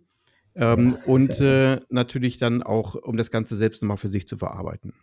[0.55, 4.93] Ähm, und äh, natürlich dann auch, um das Ganze selbst nochmal für sich zu verarbeiten.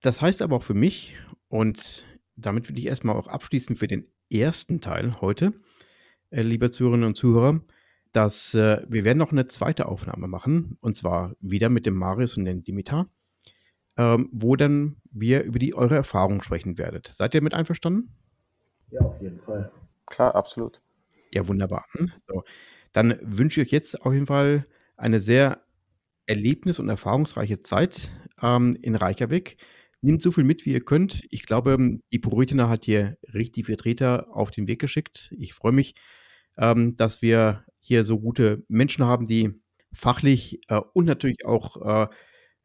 [0.00, 2.06] Das heißt aber auch für mich, und
[2.36, 5.52] damit will ich erstmal auch abschließen für den ersten Teil heute,
[6.30, 7.60] äh, liebe Zuhörerinnen und Zuhörer,
[8.12, 12.36] dass äh, wir werden noch eine zweite Aufnahme machen und zwar wieder mit dem Marius
[12.36, 13.06] und dem Dimitar,
[13.96, 17.08] ähm, wo dann wir über die eure Erfahrungen sprechen werdet.
[17.08, 18.14] Seid ihr mit einverstanden?
[18.90, 19.72] Ja, auf jeden Fall.
[20.06, 20.80] Klar, absolut.
[21.32, 21.86] Ja, wunderbar.
[21.92, 22.44] Hm, so,
[22.96, 25.62] dann wünsche ich euch jetzt auf jeden Fall eine sehr
[26.24, 28.08] erlebnis- und erfahrungsreiche Zeit
[28.40, 29.58] ähm, in Reykjavik.
[30.00, 31.26] Nehmt so viel mit, wie ihr könnt.
[31.28, 35.30] Ich glaube, die Proretina hat hier richtig Vertreter auf den Weg geschickt.
[35.38, 35.94] Ich freue mich,
[36.56, 39.52] ähm, dass wir hier so gute Menschen haben, die
[39.92, 42.08] fachlich äh, und natürlich auch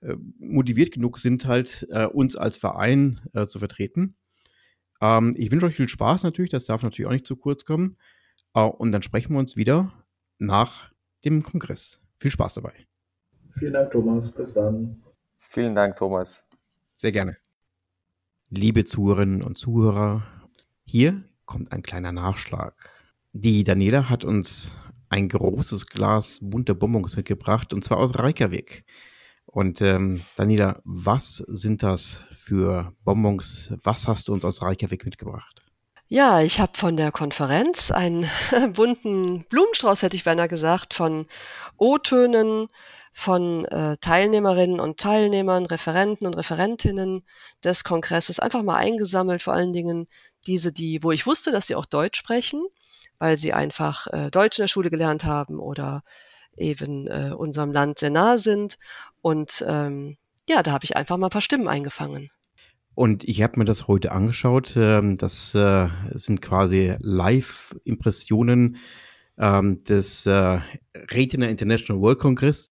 [0.01, 4.15] äh, äh motiviert genug sind, halt äh, uns als Verein äh, zu vertreten.
[5.01, 7.97] Ähm, ich wünsche euch viel Spaß natürlich, das darf natürlich auch nicht zu kurz kommen.
[8.53, 10.00] Äh, und dann sprechen wir uns wieder
[10.41, 10.91] nach
[11.23, 12.01] dem Kongress.
[12.17, 12.73] Viel Spaß dabei.
[13.51, 14.31] Vielen Dank, Thomas.
[14.31, 15.01] Bis dann.
[15.39, 16.43] Vielen Dank, Thomas.
[16.95, 17.37] Sehr gerne.
[18.49, 20.23] Liebe Zuhörerinnen und Zuhörer,
[20.83, 22.73] hier kommt ein kleiner Nachschlag.
[23.33, 24.75] Die Daniela hat uns
[25.09, 28.85] ein großes Glas bunter Bonbons mitgebracht und zwar aus Reykjavik.
[29.45, 33.73] Und ähm, Daniela, was sind das für Bonbons?
[33.83, 35.60] Was hast du uns aus Reykjavik mitgebracht?
[36.13, 38.29] Ja, ich habe von der Konferenz einen
[38.73, 41.25] bunten Blumenstrauß, hätte ich beinahe gesagt, von
[41.77, 42.67] O-Tönen,
[43.13, 47.25] von äh, Teilnehmerinnen und Teilnehmern, Referenten und Referentinnen
[47.63, 50.09] des Kongresses einfach mal eingesammelt, vor allen Dingen
[50.47, 52.61] diese, die, wo ich wusste, dass sie auch Deutsch sprechen,
[53.17, 56.03] weil sie einfach äh, Deutsch in der Schule gelernt haben oder
[56.57, 58.77] eben äh, unserem Land sehr nah sind.
[59.21, 60.17] Und ähm,
[60.49, 62.31] ja, da habe ich einfach mal ein paar Stimmen eingefangen.
[62.93, 64.73] Und ich habe mir das heute angeschaut.
[64.75, 68.77] Ähm, das äh, sind quasi Live-Impressionen
[69.37, 70.59] ähm, des äh,
[70.95, 72.67] Retina International World Congress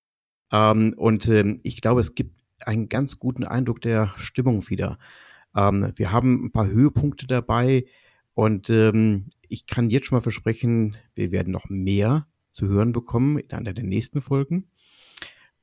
[0.52, 1.28] ähm, und
[1.62, 4.98] ich glaube, es gibt einen ganz guten Eindruck der Stimmung wieder.
[5.52, 7.86] Wir haben ein paar Höhepunkte dabei
[8.34, 13.50] und ich kann jetzt schon mal versprechen, wir werden noch mehr zu hören bekommen in
[13.50, 14.68] einer der nächsten Folgen.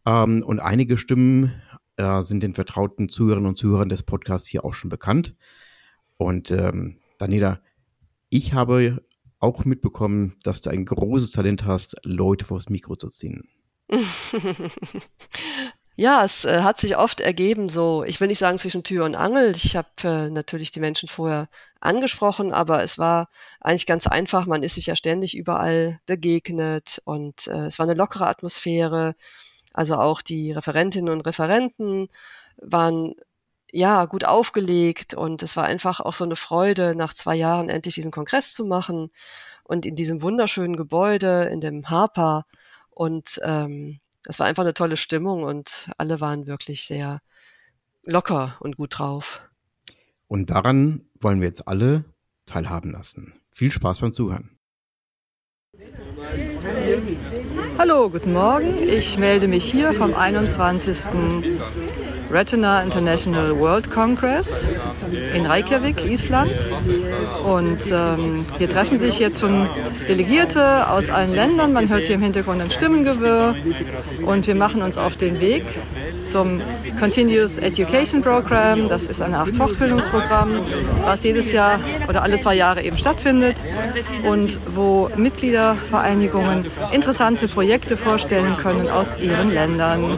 [0.04, 1.54] Und einige Stimmen
[1.98, 5.36] äh, sind den vertrauten Zuhörerinnen und Zuhörern des Podcasts hier auch schon bekannt.
[6.18, 7.60] Und ähm, Daniela,
[8.30, 9.04] ich habe
[9.40, 13.48] auch mitbekommen, dass du ein großes Talent hast, Leute vors Mikro zu ziehen.
[16.00, 19.16] Ja, es äh, hat sich oft ergeben, so, ich will nicht sagen zwischen Tür und
[19.16, 19.56] Angel.
[19.56, 23.30] Ich habe äh, natürlich die Menschen vorher angesprochen, aber es war
[23.62, 24.46] eigentlich ganz einfach.
[24.46, 29.16] Man ist sich ja ständig überall begegnet und äh, es war eine lockere Atmosphäre.
[29.78, 32.10] Also auch die Referentinnen und Referenten
[32.60, 33.14] waren
[33.72, 37.94] ja gut aufgelegt und es war einfach auch so eine Freude, nach zwei Jahren endlich
[37.94, 39.12] diesen Kongress zu machen
[39.64, 42.48] und in diesem wunderschönen Gebäude, in dem Harper
[42.90, 47.22] und ähm, das war einfach eine tolle Stimmung und alle waren wirklich sehr
[48.02, 49.42] locker und gut drauf.
[50.28, 52.04] Und daran wollen wir jetzt alle
[52.48, 53.40] teilhaben lassen.
[53.52, 54.58] Viel Spaß beim Zuhören.
[57.78, 58.90] Hallo, guten Morgen.
[58.90, 61.06] Ich melde mich hier vom 21.
[62.32, 64.70] Retina International World Congress
[65.34, 66.56] in Reykjavik, Island.
[67.46, 69.68] Und ähm, hier treffen sich jetzt schon
[70.08, 71.74] Delegierte aus allen Ländern.
[71.74, 73.56] Man hört hier im Hintergrund ein Stimmengewirr.
[74.26, 75.66] Und wir machen uns auf den Weg
[76.24, 76.62] zum
[77.00, 78.90] Continuous Education Program.
[78.90, 80.62] Das ist eine Art Fortbildungsprogramm,
[81.06, 83.58] was jedes Jahr oder alle zwei Jahre eben stattfindet
[84.24, 90.18] und wo Mitgliedervereinigungen interessante Projekte vorstellen können aus ihren Ländern.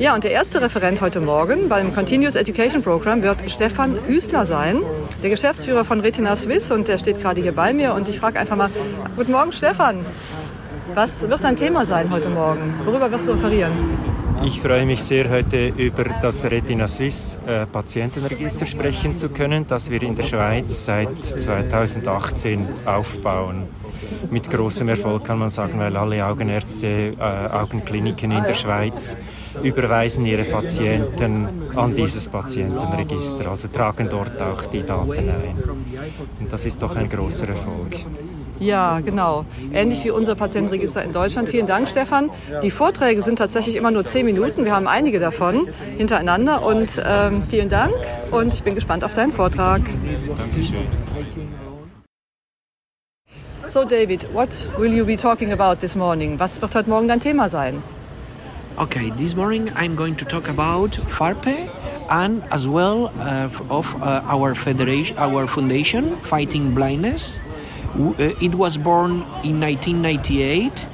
[0.00, 4.80] Ja, und der erste Referent heute Morgen beim Continuous Education Program wird Stefan Üsler sein,
[5.22, 8.40] der Geschäftsführer von Retina Swiss und der steht gerade hier bei mir und ich frage
[8.40, 8.70] einfach mal,
[9.14, 10.04] guten Morgen Stefan,
[10.94, 12.74] was wird dein Thema sein heute Morgen?
[12.84, 14.13] Worüber wirst du referieren?
[14.46, 19.88] Ich freue mich sehr, heute über das Retina Swiss äh, Patientenregister sprechen zu können, das
[19.88, 23.68] wir in der Schweiz seit 2018 aufbauen.
[24.30, 29.16] Mit großem Erfolg kann man sagen, weil alle Augenärzte, äh, Augenkliniken in der Schweiz
[29.62, 35.56] überweisen ihre Patienten an dieses Patientenregister, also tragen dort auch die Daten ein.
[36.40, 37.96] Und das ist doch ein großer Erfolg.
[38.60, 39.44] Ja, genau.
[39.72, 41.48] Ähnlich wie unser Patientenregister in Deutschland.
[41.48, 42.30] Vielen Dank, Stefan.
[42.62, 44.64] Die Vorträge sind tatsächlich immer nur zehn Minuten.
[44.64, 46.64] Wir haben einige davon hintereinander.
[46.64, 47.94] Und ähm, vielen Dank.
[48.30, 49.82] Und ich bin gespannt auf deinen Vortrag.
[50.38, 50.86] Dankeschön.
[53.66, 56.38] So, David, what will you be talking about this morning?
[56.38, 57.82] Was wird heute Morgen dein Thema sein?
[58.76, 61.70] Okay, this morning I'm going to talk about FARPE
[62.10, 67.40] and as well uh, of uh, our federation, our foundation, Fighting Blindness.
[67.98, 70.86] Uh, It was born in 1998,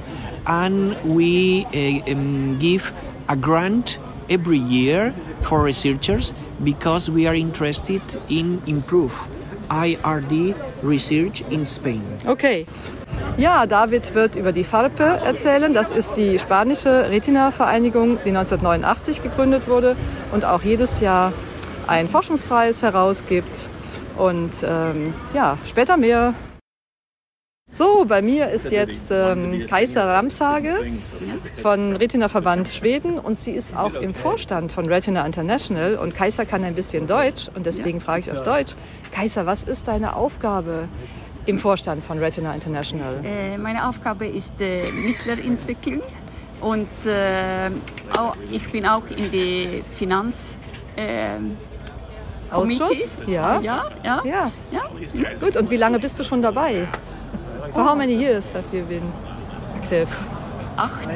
[0.45, 1.65] and we
[2.07, 2.93] um, give
[3.27, 6.33] a grant every year for researchers
[6.63, 9.13] because we are interested in improve
[9.69, 12.03] IRD research in Spain.
[12.27, 12.65] Okay.
[13.37, 15.73] Ja, David wird über die FARPE erzählen.
[15.73, 19.95] Das ist die spanische Retina-Vereinigung, die 1989 gegründet wurde
[20.31, 21.33] und auch jedes Jahr
[21.87, 23.69] einen Forschungspreis herausgibt.
[24.17, 26.33] Und ähm, ja, später mehr.
[27.73, 30.73] So, bei mir ist jetzt ähm, Kaiser Ramsage
[31.61, 36.45] von Retina Verband Schweden und sie ist auch im Vorstand von Retina International und Kaiser
[36.45, 38.73] kann ein bisschen Deutsch und deswegen frage ich auf Deutsch.
[39.13, 40.89] Kaiser, was ist deine Aufgabe
[41.45, 43.21] im Vorstand von Retina International?
[43.23, 46.01] Äh, Meine Aufgabe ist äh, Mittlerentwicklung
[46.59, 47.69] und äh,
[48.19, 50.57] auch, ich bin auch in die Finanz.
[50.97, 51.39] Äh,
[52.53, 53.17] Ausschuss?
[53.27, 53.61] Ja.
[53.61, 54.21] Ja, ja.
[54.25, 54.81] Ja, ja.
[55.13, 55.39] Hm?
[55.39, 55.55] gut.
[55.55, 56.85] Und wie lange bist du schon dabei?
[57.73, 59.03] For how many years have you been
[59.75, 60.09] active?
[60.77, 61.07] Acht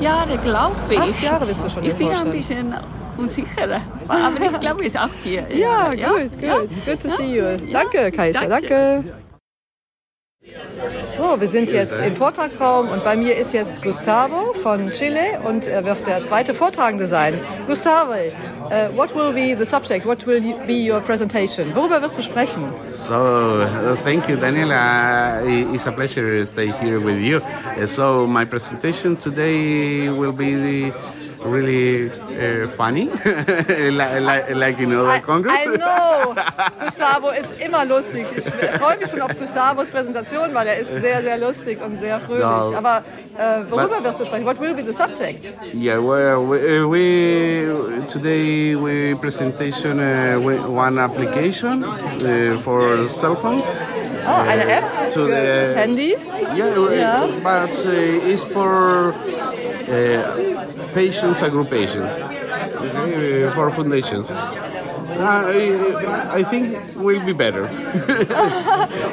[0.00, 0.98] Jahre, glaube ich.
[0.98, 2.74] Acht Jahre bist du schon Ich bin ein bisschen
[3.16, 5.54] unsicher, aber ich glaube, es ist acht Jahre.
[5.54, 6.84] Ja, gut, gut.
[6.84, 7.56] Good to see you.
[7.72, 9.04] Danke, Kaiser, danke.
[11.16, 15.66] So, wir sind jetzt im Vortragsraum und bei mir ist jetzt Gustavo von Chile und
[15.66, 17.40] er wird der zweite Vortragende sein.
[17.66, 20.04] Gustavo, uh, what will be the subject?
[20.04, 21.74] What will be your presentation?
[21.74, 22.64] Worüber wirst du sprechen?
[22.90, 24.70] So, uh, thank you, Daniel.
[24.70, 27.40] Uh, it's a pleasure to stay here with you.
[27.80, 30.92] Uh, so, my presentation today will be
[31.46, 33.08] really uh, funny,
[33.90, 35.54] like, like, in other Congress.
[35.56, 36.34] I know.
[36.84, 38.26] Gustavo ist immer lustig.
[38.36, 42.20] Ich freue mich schon auf Gustavos Präsentation, weil er ist sehr, sehr lustig und sehr
[42.20, 42.44] fröhlich.
[42.44, 42.74] No.
[42.76, 43.02] Aber
[43.38, 44.44] äh, worüber wirst du sprechen?
[44.46, 45.52] What will be the subject?
[45.74, 53.64] Yeah, well, we, uh, we today we presentation uh, one application uh, for cell phones.
[54.28, 56.16] Oh, eine App to für the- das Handy.
[56.54, 57.26] Yeah, uh, Yeah.
[57.42, 59.14] but uh, it's for
[59.88, 60.55] uh,
[60.96, 62.10] patients, agrupations,
[62.80, 64.30] okay, uh, for foundations.
[64.30, 66.64] Uh, I, I think
[66.96, 67.68] will be better.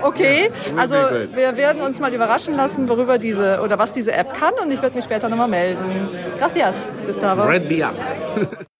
[0.04, 0.96] Okay, also
[1.34, 4.82] wir werden uns mal überraschen lassen, worüber diese oder was diese App kann und ich
[4.82, 6.10] werde mich später nochmal melden.
[6.38, 7.44] Gracias, Gustavo.
[7.44, 7.96] Red me up.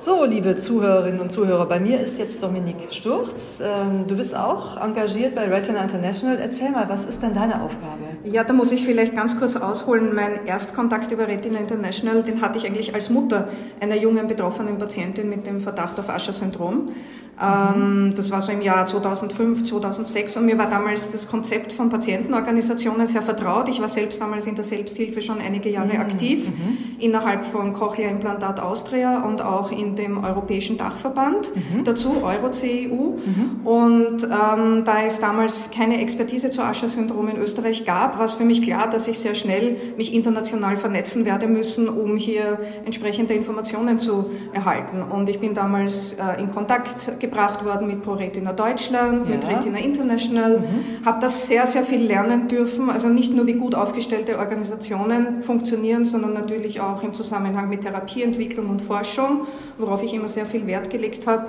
[0.00, 3.60] So, liebe Zuhörerinnen und Zuhörer, bei mir ist jetzt Dominik Sturz.
[3.60, 6.38] Ähm, Du bist auch engagiert bei Retina International.
[6.38, 8.04] Erzähl mal, was ist denn deine Aufgabe?
[8.22, 10.14] Ja, da muss ich vielleicht ganz kurz ausholen.
[10.14, 13.48] Mein Erstkontakt über Retina International, den hatte ich eigentlich als Mutter
[13.80, 16.90] einer jungen betroffenen Patientin mit dem Verdacht auf Usher-Syndrom.
[17.40, 21.88] Ähm, das war so im Jahr 2005, 2006 und mir war damals das Konzept von
[21.88, 23.68] Patientenorganisationen sehr vertraut.
[23.68, 26.00] Ich war selbst damals in der Selbsthilfe schon einige Jahre mhm.
[26.00, 26.78] aktiv, mhm.
[26.98, 31.84] innerhalb von Cochlea Implantat Austria und auch in dem Europäischen Dachverband, mhm.
[31.84, 32.88] dazu Euro-CEU.
[32.88, 33.66] Mhm.
[33.66, 38.44] Und ähm, da es damals keine Expertise zu Ascher-Syndrom in Österreich gab, war es für
[38.44, 43.98] mich klar, dass ich sehr schnell mich international vernetzen werde müssen, um hier entsprechende Informationen
[43.98, 45.02] zu erhalten.
[45.02, 49.36] Und ich bin damals äh, in Kontakt gebracht worden mit ProRetina Deutschland, ja.
[49.36, 51.04] mit Retina International, mhm.
[51.04, 52.90] habe das sehr, sehr viel lernen dürfen.
[52.90, 58.68] Also nicht nur, wie gut aufgestellte Organisationen funktionieren, sondern natürlich auch im Zusammenhang mit Therapieentwicklung
[58.68, 59.46] und Forschung,
[59.78, 61.48] worauf ich immer sehr viel Wert gelegt habe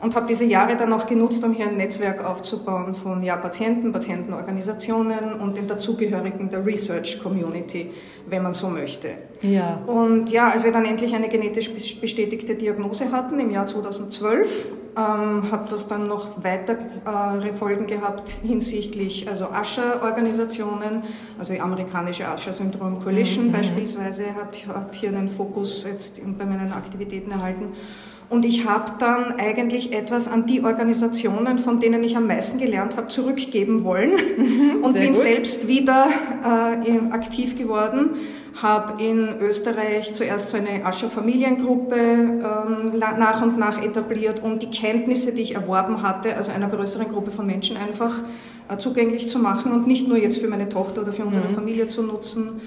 [0.00, 3.92] und habe diese Jahre dann auch genutzt, um hier ein Netzwerk aufzubauen von ja, Patienten,
[3.92, 7.90] Patientenorganisationen und dem dazugehörigen der Research Community,
[8.28, 9.08] wenn man so möchte.
[9.42, 9.80] Ja.
[9.86, 15.50] Und ja, als wir dann endlich eine genetisch bestätigte Diagnose hatten im Jahr 2012, ähm,
[15.50, 21.02] hat das dann noch weitere äh, Folgen gehabt hinsichtlich also Ascher-Organisationen,
[21.38, 23.52] also die amerikanische Ascher-Syndrom Coalition mhm.
[23.52, 27.72] beispielsweise hat, hat hier einen Fokus jetzt bei meinen Aktivitäten erhalten.
[28.30, 32.96] Und ich habe dann eigentlich etwas an die Organisationen, von denen ich am meisten gelernt
[32.96, 35.16] habe, zurückgeben wollen mhm, und bin gut.
[35.16, 36.06] selbst wieder
[36.44, 38.10] äh, aktiv geworden.
[38.62, 44.70] Habe in Österreich zuerst so eine Ascher Familiengruppe ähm, nach und nach etabliert, um die
[44.70, 48.22] Kenntnisse, die ich erworben hatte, also einer größeren Gruppe von Menschen einfach
[48.68, 51.54] äh, zugänglich zu machen und nicht nur jetzt für meine Tochter oder für unsere mhm.
[51.54, 52.60] Familie zu nutzen.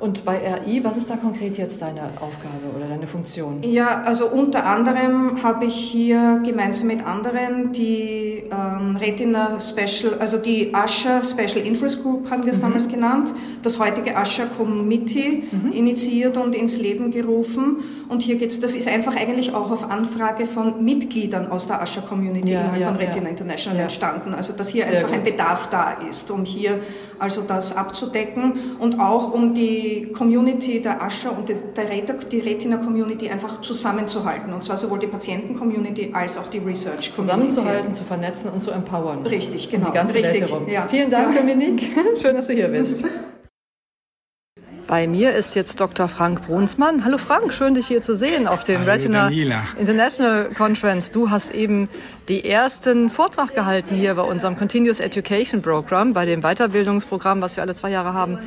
[0.00, 3.62] Und bei RI, was ist da konkret jetzt deine Aufgabe oder deine Funktion?
[3.62, 10.38] Ja, also unter anderem habe ich hier gemeinsam mit anderen die ähm, Retina Special, also
[10.38, 12.62] die Asher Special Interest Group haben wir es mhm.
[12.62, 15.72] damals genannt, das heutige Asher Committee mhm.
[15.72, 17.78] initiiert und ins Leben gerufen.
[18.08, 22.02] Und hier geht's, das ist einfach eigentlich auch auf Anfrage von Mitgliedern aus der Asher
[22.02, 23.30] Community ja, innerhalb ja, von Retina ja.
[23.30, 24.34] International entstanden.
[24.34, 25.18] Also dass hier Sehr einfach gut.
[25.18, 26.80] ein Bedarf da ist, um hier
[27.18, 31.58] also das abzudecken und auch um die Community der Ascher und der
[32.30, 34.52] die Retina-Community einfach zusammenzuhalten.
[34.52, 37.50] Und zwar sowohl die Patienten-Community als auch die Research-Community.
[37.50, 39.26] Zusammenzuhalten, zu vernetzen und zu empowern.
[39.26, 39.86] Richtig, genau.
[39.86, 40.68] Und die ganze Richtig, Welt herum.
[40.68, 40.86] Ja.
[40.86, 41.82] Vielen Dank, Dominik.
[42.20, 43.04] Schön, dass du hier bist.
[44.86, 46.08] Bei mir ist jetzt Dr.
[46.08, 47.04] Frank Brunsmann.
[47.04, 49.62] Hallo Frank, schön dich hier zu sehen auf dem Hallo, Retina Daniela.
[49.78, 51.10] International Conference.
[51.10, 51.88] Du hast eben
[52.28, 57.62] die ersten Vortrag gehalten hier bei unserem Continuous Education Program, bei dem Weiterbildungsprogramm, was wir
[57.62, 58.38] alle zwei Jahre haben.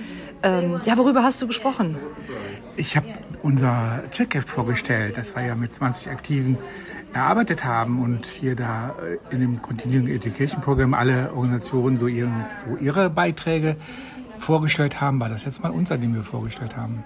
[0.43, 1.97] Ähm, ja, worüber hast du gesprochen?
[2.75, 3.07] Ich habe
[3.41, 6.57] unser Checkheft vorgestellt, das wir ja mit 20 Aktiven
[7.13, 12.45] erarbeitet haben und hier da äh, in dem Continuing Education Program alle Organisationen so ihren,
[12.67, 13.75] so ihre Beiträge
[14.39, 17.03] vorgestellt haben, war das jetzt mal unser, den wir vorgestellt haben.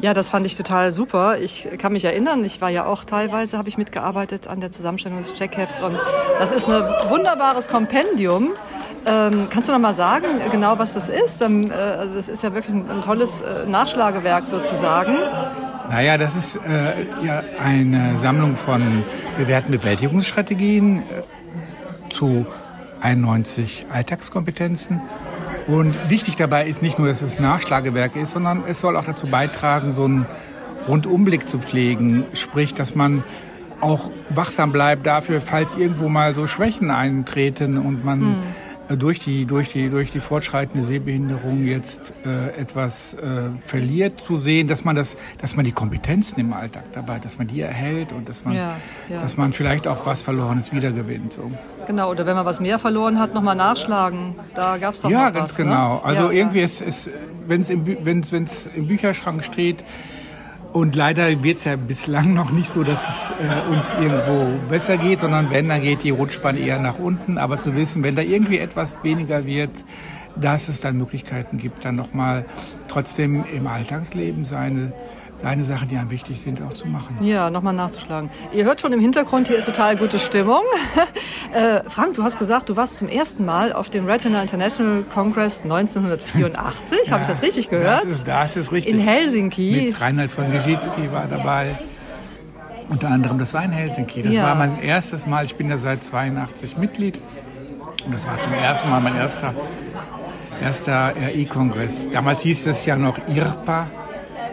[0.00, 1.38] Ja, das fand ich total super.
[1.38, 5.18] Ich kann mich erinnern, ich war ja auch teilweise, habe ich mitgearbeitet an der Zusammenstellung
[5.18, 6.00] des Checkhefts und
[6.38, 8.52] das ist ein wunderbares Kompendium.
[9.06, 11.42] Ähm, kannst du noch mal sagen, genau was das ist?
[11.42, 11.70] Ähm, äh,
[12.14, 15.16] das ist ja wirklich ein, ein tolles äh, Nachschlagewerk sozusagen.
[15.90, 19.04] Naja, das ist äh, ja eine Sammlung von
[19.36, 22.46] bewährten Bewältigungsstrategien äh, zu
[23.00, 25.00] 91 Alltagskompetenzen
[25.70, 29.26] und wichtig dabei ist nicht nur, dass es Nachschlagewerk ist, sondern es soll auch dazu
[29.26, 30.26] beitragen, so einen
[30.88, 32.24] Rundumblick zu pflegen.
[32.32, 33.24] Sprich, dass man
[33.80, 38.42] auch wachsam bleibt dafür, falls irgendwo mal so Schwächen eintreten und man mhm
[38.96, 44.66] durch die, durch die, durch die fortschreitende Sehbehinderung jetzt äh, etwas äh, verliert, zu sehen,
[44.68, 48.28] dass man das, dass man die Kompetenzen im Alltag dabei, dass man die erhält und
[48.28, 48.76] dass man, ja,
[49.08, 49.20] ja.
[49.20, 51.32] dass man vielleicht auch was Verlorenes wiedergewinnt.
[51.32, 51.50] So.
[51.86, 54.34] Genau, oder wenn man was mehr verloren hat, nochmal nachschlagen.
[54.54, 55.96] Da gab es doch Ja, was, ganz genau.
[55.96, 56.04] Ne?
[56.04, 57.10] Also ja, irgendwie ist, ist
[57.46, 59.84] wenn es im, wenn's, wenn's im Bücherschrank steht,
[60.72, 64.98] und leider wird es ja bislang noch nicht so, dass es äh, uns irgendwo besser
[64.98, 67.38] geht, sondern wenn, dann geht die Rutschbahn eher nach unten.
[67.38, 69.70] Aber zu wissen, wenn da irgendwie etwas weniger wird,
[70.36, 72.44] dass es dann Möglichkeiten gibt, dann nochmal
[72.88, 74.92] trotzdem im Alltagsleben seine
[75.40, 77.16] seine Sachen, die einem wichtig sind, auch zu machen.
[77.22, 78.30] Ja, nochmal nachzuschlagen.
[78.52, 80.62] Ihr hört schon im Hintergrund, hier ist total gute Stimmung.
[81.54, 85.62] äh, Frank, du hast gesagt, du warst zum ersten Mal auf dem Retina International Congress
[85.62, 87.06] 1984.
[87.06, 88.04] ja, Habe ich das richtig gehört?
[88.04, 88.94] Das ist, das ist richtig.
[88.94, 89.86] In Helsinki.
[89.86, 91.78] Mit Reinhard von Gizicki war dabei.
[92.90, 94.22] Unter anderem, das war in Helsinki.
[94.22, 94.42] Das ja.
[94.42, 95.44] war mein erstes Mal.
[95.44, 97.18] Ich bin da seit 82 Mitglied.
[98.04, 99.54] Und das war zum ersten Mal mein erster,
[100.60, 102.10] erster RI-Kongress.
[102.10, 103.86] Damals hieß es ja noch IRPA,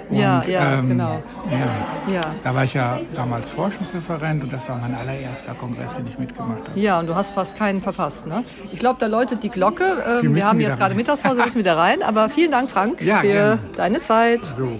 [0.09, 1.21] und, ja, ja, ähm, genau.
[1.51, 2.13] Ja.
[2.13, 2.21] ja.
[2.43, 6.69] Da war ich ja damals Forschungsreferent und das war mein allererster Kongress, den ich mitgemacht
[6.69, 6.79] habe.
[6.79, 8.43] Ja, und du hast fast keinen verpasst, ne?
[8.71, 10.03] Ich glaube, da läutet die Glocke.
[10.23, 12.03] Ähm, wir, haben jetzt gerade Mittagspause, wir müssen wieder rein.
[12.03, 13.59] Aber vielen Dank, Frank, ja, für gerne.
[13.75, 14.45] deine Zeit.
[14.45, 14.79] So.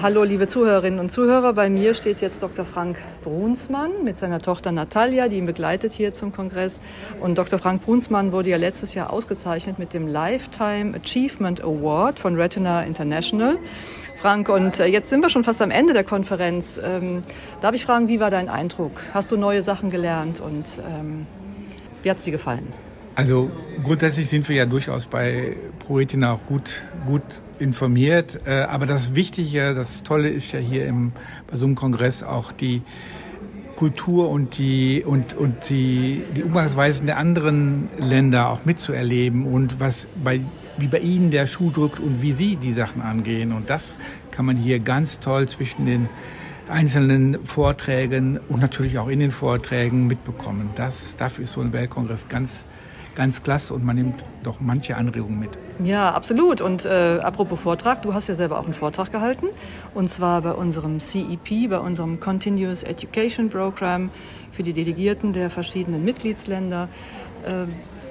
[0.00, 1.54] Hallo liebe Zuhörerinnen und Zuhörer.
[1.54, 2.64] Bei mir steht jetzt Dr.
[2.64, 6.80] Frank Brunsmann mit seiner Tochter Natalia, die ihn begleitet hier zum Kongress.
[7.20, 7.58] Und Dr.
[7.58, 13.58] Frank Brunsmann wurde ja letztes Jahr ausgezeichnet mit dem Lifetime Achievement Award von Retina International.
[14.14, 16.80] Frank, und äh, jetzt sind wir schon fast am Ende der Konferenz.
[16.80, 17.22] Ähm,
[17.60, 18.92] darf ich fragen, wie war dein Eindruck?
[19.12, 21.26] Hast du neue Sachen gelernt und ähm,
[22.04, 22.72] wie hat es dir gefallen?
[23.16, 23.50] Also
[23.82, 27.22] grundsätzlich sind wir ja durchaus bei ProRetina auch gut, gut
[27.58, 28.40] informiert.
[28.46, 31.12] Äh, aber das Wichtige, das Tolle ist ja hier im,
[31.50, 32.82] bei so einem Kongress auch die
[33.76, 40.08] Kultur und die, und, und die, die Umgangsweisen der anderen Länder auch mitzuerleben und was
[40.22, 40.40] bei,
[40.78, 43.52] wie bei Ihnen der Schuh drückt und wie Sie die Sachen angehen.
[43.52, 43.96] Und das
[44.32, 46.08] kann man hier ganz toll zwischen den
[46.68, 50.70] einzelnen Vorträgen und natürlich auch in den Vorträgen mitbekommen.
[50.74, 52.66] Das, dafür ist so ein Weltkongress ganz
[53.18, 55.50] ganz klasse und man nimmt doch manche Anregungen mit.
[55.82, 56.60] Ja, absolut.
[56.60, 59.48] Und äh, apropos Vortrag, du hast ja selber auch einen Vortrag gehalten
[59.92, 64.10] und zwar bei unserem CEP, bei unserem Continuous Education Program
[64.52, 66.88] für die Delegierten der verschiedenen Mitgliedsländer.
[67.44, 67.66] Äh,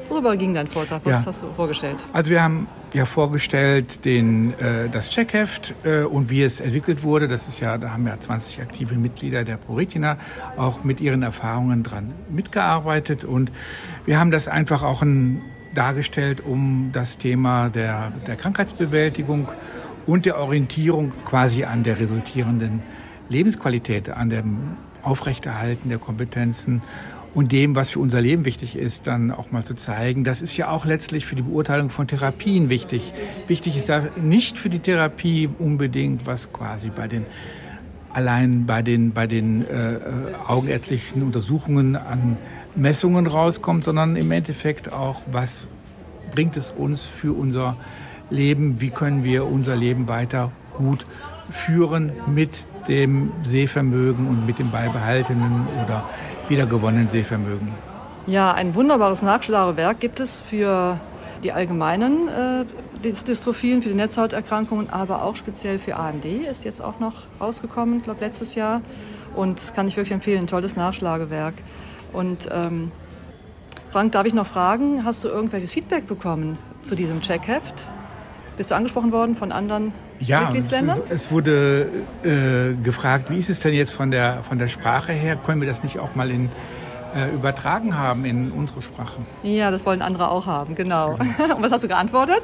[0.10, 1.02] Worüber ging dein Vortrag?
[1.04, 1.26] Was ja.
[1.26, 2.04] hast du vorgestellt?
[2.14, 7.28] Also wir haben ja vorgestellt den, äh, das Checkheft äh, und wie es entwickelt wurde.
[7.28, 10.18] Das ist ja, da haben ja 20 aktive Mitglieder der ProRetina
[10.58, 13.52] auch mit ihren Erfahrungen dran mitgearbeitet und
[14.06, 15.42] wir haben das einfach auch ein,
[15.74, 19.48] dargestellt, um das Thema der, der Krankheitsbewältigung
[20.08, 22.82] und der Orientierung quasi an der resultierenden
[23.30, 26.82] Lebensqualität, an dem Aufrechterhalten der Kompetenzen
[27.38, 30.24] und dem, was für unser Leben wichtig ist, dann auch mal zu zeigen.
[30.24, 33.14] Das ist ja auch letztlich für die Beurteilung von Therapien wichtig.
[33.46, 37.28] Wichtig ist da nicht für die Therapie unbedingt, was quasi bei den
[38.12, 40.00] allein bei den bei den äh,
[40.48, 42.40] augenärztlichen Untersuchungen an
[42.74, 45.68] Messungen rauskommt, sondern im Endeffekt auch, was
[46.32, 47.78] bringt es uns für unser
[48.32, 51.06] Leben, wie können wir unser Leben weiter gut
[51.52, 56.04] führen mit dem Sehvermögen und mit dem beibehaltenen oder
[56.48, 57.70] wiedergewonnenen Sehvermögen.
[58.26, 61.00] Ja, ein wunderbares Nachschlagewerk gibt es für
[61.44, 62.66] die allgemeinen äh,
[63.04, 68.04] Dystrophien, für die Netzhauterkrankungen, aber auch speziell für AMD ist jetzt auch noch rausgekommen, ich
[68.04, 68.82] glaube letztes Jahr.
[69.36, 71.54] Und das kann ich wirklich empfehlen, ein tolles Nachschlagewerk.
[72.12, 72.92] Und ähm,
[73.92, 77.90] Frank, darf ich noch fragen, hast du irgendwelches Feedback bekommen zu diesem Checkheft?
[78.58, 81.02] Bist du angesprochen worden von anderen ja, Mitgliedsländern?
[81.10, 81.92] Es, es wurde
[82.24, 85.36] äh, gefragt, wie ist es denn jetzt von der, von der Sprache her?
[85.36, 86.50] Können wir das nicht auch mal in,
[87.16, 89.22] äh, übertragen haben in unsere Sprache?
[89.44, 91.10] Ja, das wollen andere auch haben, genau.
[91.10, 91.22] Also.
[91.56, 92.42] Und was hast du geantwortet?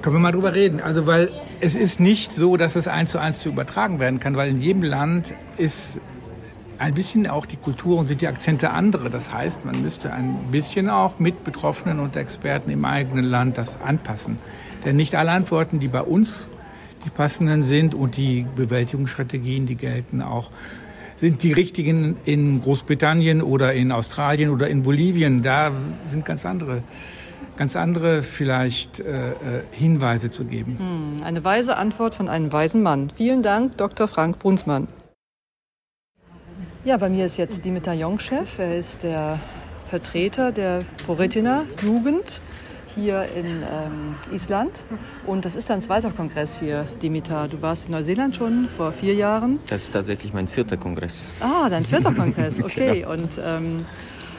[0.00, 0.80] Können wir mal drüber reden.
[0.80, 4.36] Also, weil es ist nicht so, dass es eins zu eins zu übertragen werden kann,
[4.36, 6.00] weil in jedem Land ist
[6.82, 9.08] ein bisschen auch die Kultur und sind die Akzente andere.
[9.08, 13.80] Das heißt, man müsste ein bisschen auch mit Betroffenen und Experten im eigenen Land das
[13.80, 14.38] anpassen.
[14.84, 16.48] Denn nicht alle Antworten, die bei uns
[17.04, 20.50] die passenden sind und die Bewältigungsstrategien, die gelten auch,
[21.16, 25.42] sind die richtigen in Großbritannien oder in Australien oder in Bolivien.
[25.42, 25.70] Da
[26.08, 26.82] sind ganz andere
[27.56, 29.34] ganz andere vielleicht äh, äh
[29.70, 30.78] Hinweise zu geben.
[30.78, 33.12] Hm, eine weise Antwort von einem weisen Mann.
[33.14, 34.08] Vielen Dank, Dr.
[34.08, 34.88] Frank Brunsmann.
[36.84, 38.58] Ja, bei mir ist jetzt Dimitar Jongchef.
[38.58, 39.38] Er ist der
[39.86, 42.40] Vertreter der Proretina Jugend
[42.92, 44.82] hier in ähm, Island.
[45.24, 47.46] Und das ist dein zweiter Kongress hier, Dimitar.
[47.46, 49.60] Du warst in Neuseeland schon vor vier Jahren.
[49.68, 51.32] Das ist tatsächlich mein vierter Kongress.
[51.38, 53.02] Ah, dein vierter Kongress, okay.
[53.02, 53.12] genau.
[53.12, 53.86] Und ähm,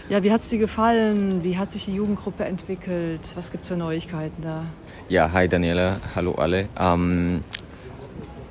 [0.10, 1.46] ja, wie hat es dir gefallen?
[1.46, 3.22] Wie hat sich die Jugendgruppe entwickelt?
[3.36, 4.66] Was gibt es für Neuigkeiten da?
[5.08, 6.68] Ja, hi Daniela, hallo alle.
[6.78, 7.42] Ähm,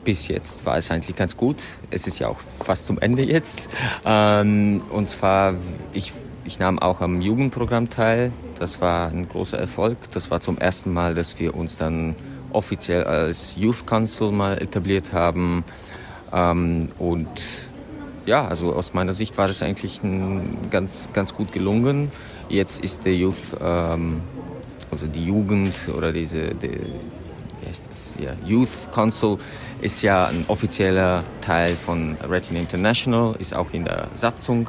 [0.05, 1.62] bis jetzt war es eigentlich ganz gut.
[1.90, 3.68] Es ist ja auch fast zum Ende jetzt.
[4.05, 5.55] Ähm, und zwar,
[5.92, 6.12] ich,
[6.44, 8.32] ich nahm auch am Jugendprogramm teil.
[8.59, 9.98] Das war ein großer Erfolg.
[10.12, 12.16] Das war zum ersten Mal, dass wir uns dann
[12.53, 15.64] offiziell als Youth Council mal etabliert haben.
[16.32, 17.70] Ähm, und
[18.26, 22.12] ja, also aus meiner Sicht war das eigentlich ein, ganz, ganz gut gelungen.
[22.48, 24.20] Jetzt ist der Youth, ähm,
[24.90, 26.78] also die Jugend oder diese, die,
[27.61, 28.14] wie heißt das?
[28.18, 29.38] Ja, Youth Council
[29.83, 34.68] ist ja ein offizieller Teil von Retina International, ist auch in der Satzung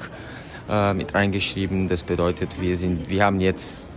[0.70, 1.88] äh, mit reingeschrieben.
[1.88, 3.90] Das bedeutet, wir, sind, wir haben jetzt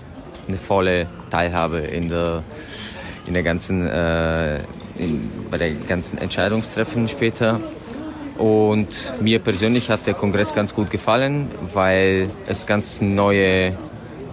[0.47, 2.43] eine volle Teilhabe in der,
[3.27, 4.59] in der ganzen, äh,
[4.99, 7.61] in, bei der ganzen Entscheidungstreffen später.
[8.37, 13.75] Und mir persönlich hat der Kongress ganz gut gefallen, weil es ganz neue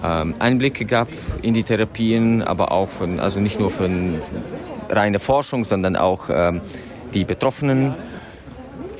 [0.04, 1.08] ähm, Einblicke gab
[1.42, 4.22] in die Therapien, aber auch von, also nicht nur von
[4.96, 6.62] reine Forschung, sondern auch ähm,
[7.14, 7.96] die Betroffenen.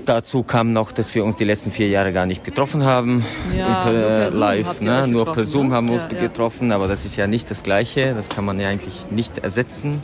[0.06, 3.24] Dazu kam noch, dass wir uns die letzten vier Jahre gar nicht getroffen haben,
[3.58, 4.82] ja, per, live.
[4.82, 5.08] Ne?
[5.08, 8.14] Nur per Zoom haben wir uns ja, getroffen, aber das ist ja nicht das Gleiche.
[8.14, 10.04] Das kann man ja eigentlich nicht ersetzen.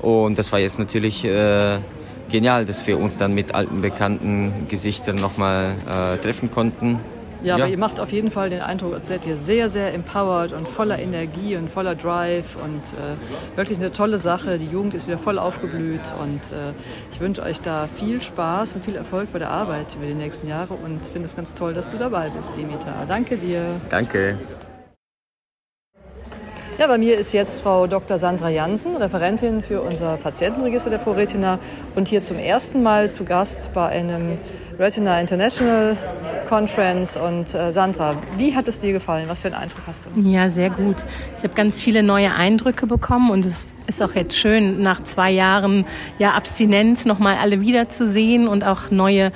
[0.00, 1.78] Und das war jetzt natürlich äh,
[2.30, 7.00] genial, dass wir uns dann mit alten bekannten Gesichtern nochmal äh, treffen konnten.
[7.42, 9.94] Ja, ja, aber ihr macht auf jeden Fall den Eindruck, als seid ihr sehr, sehr
[9.94, 14.58] empowered und voller Energie und voller Drive und äh, wirklich eine tolle Sache.
[14.58, 16.72] Die Jugend ist wieder voll aufgeblüht und äh,
[17.12, 20.48] ich wünsche euch da viel Spaß und viel Erfolg bei der Arbeit über die nächsten
[20.48, 23.06] Jahre und finde es ganz toll, dass du dabei bist, Dimitar.
[23.08, 23.80] Danke dir.
[23.88, 24.36] Danke.
[26.78, 28.18] Ja, bei mir ist jetzt Frau Dr.
[28.18, 31.58] Sandra Jansen, Referentin für unser Patientenregister der ProRetina
[31.96, 34.38] und hier zum ersten Mal zu Gast bei einem
[34.78, 35.96] Retina International
[36.48, 37.16] Conference.
[37.16, 39.28] Und äh, Sandra, wie hat es dir gefallen?
[39.28, 40.20] Was für einen Eindruck hast du?
[40.20, 40.96] Ja, sehr gut.
[41.36, 45.30] Ich habe ganz viele neue Eindrücke bekommen und es ist auch jetzt schön, nach zwei
[45.30, 45.84] Jahren
[46.18, 49.32] ja, Abstinenz nochmal alle wiederzusehen und auch neue,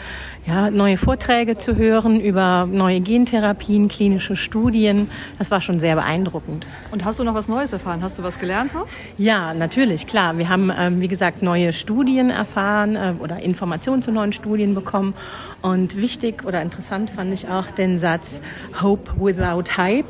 [0.47, 5.09] ja, neue Vorträge zu hören über neue Gentherapien, klinische Studien.
[5.39, 6.67] Das war schon sehr beeindruckend.
[6.91, 8.03] Und hast du noch was Neues erfahren?
[8.03, 8.87] Hast du was gelernt noch?
[9.17, 10.39] Ja, natürlich, klar.
[10.39, 15.15] Wir haben, ähm, wie gesagt, neue Studien erfahren äh, oder Informationen zu neuen Studien bekommen.
[15.61, 18.43] Und wichtig oder interessant fand ich auch den Satz
[18.83, 20.07] Hope without Hype.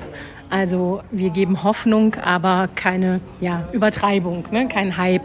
[0.53, 4.69] Also wir geben Hoffnung, aber keine ja, Übertreibung, ne?
[4.69, 5.23] kein Hype,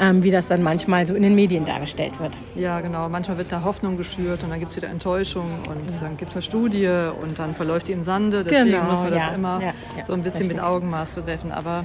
[0.00, 2.32] ähm, wie das dann manchmal so in den Medien dargestellt wird.
[2.54, 3.10] Ja, genau.
[3.10, 5.96] Manchmal wird da Hoffnung geschürt und dann gibt es wieder Enttäuschung und ja.
[6.00, 6.88] dann gibt es eine Studie
[7.20, 8.44] und dann verläuft die im Sande.
[8.44, 11.52] Deswegen genau, müssen wir das ja, immer ja, so ein bisschen mit Augenmaß betreffen.
[11.52, 11.84] Aber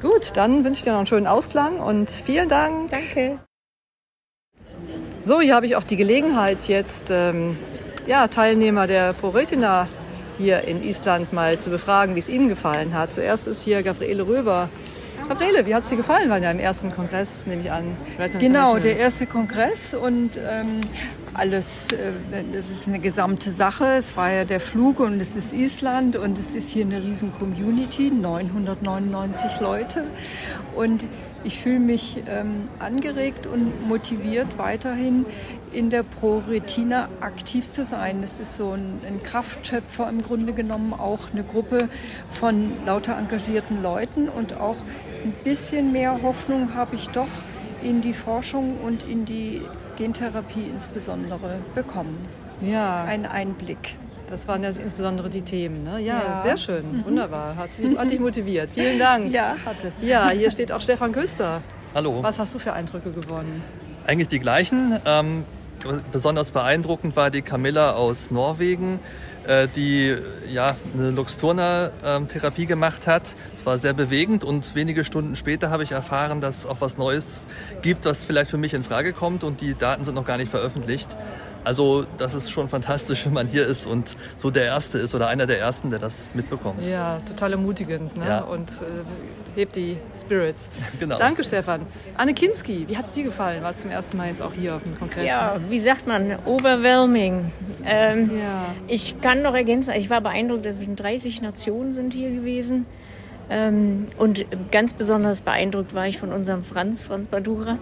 [0.00, 2.90] gut, dann wünsche ich dir noch einen schönen Ausklang und vielen Dank.
[2.90, 3.40] Danke.
[5.18, 7.58] So, hier habe ich auch die Gelegenheit, jetzt ähm,
[8.06, 9.88] ja, Teilnehmer der ProRetina
[10.38, 13.12] hier in Island mal zu befragen, wie es Ihnen gefallen hat.
[13.12, 14.68] Zuerst ist hier Gabriele Röber.
[15.28, 16.30] Gabriele, wie hat es dir gefallen?
[16.30, 17.94] War ja im ersten Kongress, nehme ich an.
[18.38, 20.80] Genau, der erste Kongress und ähm,
[21.34, 22.12] alles, äh,
[22.52, 23.84] das ist eine gesamte Sache.
[23.98, 27.32] Es war ja der Flug und es ist Island und es ist hier eine riesen
[27.38, 30.04] Community, 999 Leute.
[30.74, 31.06] Und
[31.44, 35.26] ich fühle mich ähm, angeregt und motiviert weiterhin
[35.72, 38.22] in der Pro-Retina aktiv zu sein.
[38.22, 41.88] Es ist so ein, ein, Kraftschöpfer im Grunde genommen, auch eine Gruppe
[42.32, 44.76] von lauter engagierten Leuten und auch
[45.24, 47.28] ein bisschen mehr Hoffnung habe ich doch
[47.82, 49.62] in die Forschung und in die
[49.96, 52.28] Gentherapie insbesondere bekommen.
[52.60, 53.04] Ja.
[53.04, 53.96] Ein Einblick.
[54.30, 55.84] Das waren ja insbesondere die Themen.
[55.84, 56.00] Ne?
[56.00, 56.98] Ja, ja, sehr schön.
[56.98, 57.04] Mhm.
[57.04, 57.56] Wunderbar.
[57.56, 58.70] Hat, sich, hat dich motiviert.
[58.74, 59.32] Vielen Dank.
[59.32, 60.02] Ja, hat es.
[60.02, 61.62] Ja, hier steht auch Stefan Küster.
[61.94, 62.22] Hallo.
[62.22, 63.62] Was hast du für Eindrücke gewonnen?
[64.06, 64.98] Eigentlich die gleichen.
[65.06, 65.44] Ähm,
[66.12, 69.00] besonders beeindruckend war die Camilla aus Norwegen,
[69.46, 70.16] äh, die
[70.50, 73.34] ja, eine Luxturna-Therapie gemacht hat.
[73.56, 76.98] Es war sehr bewegend und wenige Stunden später habe ich erfahren, dass es auch was
[76.98, 77.46] Neues
[77.82, 80.50] gibt, was vielleicht für mich in Frage kommt und die Daten sind noch gar nicht
[80.50, 81.16] veröffentlicht.
[81.68, 85.28] Also das ist schon fantastisch, wenn man hier ist und so der Erste ist oder
[85.28, 86.86] einer der Ersten, der das mitbekommt.
[86.86, 88.26] Ja, total ermutigend ne?
[88.26, 88.40] Ja.
[88.40, 90.70] und äh, hebt die Spirits.
[90.98, 91.18] Genau.
[91.18, 91.82] Danke, Stefan.
[92.16, 93.62] Anne Kinski, wie hat es dir gefallen?
[93.62, 95.26] Warst zum ersten Mal jetzt auch hier auf dem Kongress?
[95.26, 97.52] Ja, wie sagt man, overwhelming.
[97.84, 98.64] Ähm, ja.
[98.86, 102.86] Ich kann noch ergänzen, ich war beeindruckt, dass es 30 Nationen sind hier gewesen.
[103.50, 107.78] Ähm, und ganz besonders beeindruckt war ich von unserem Franz, Franz Badura,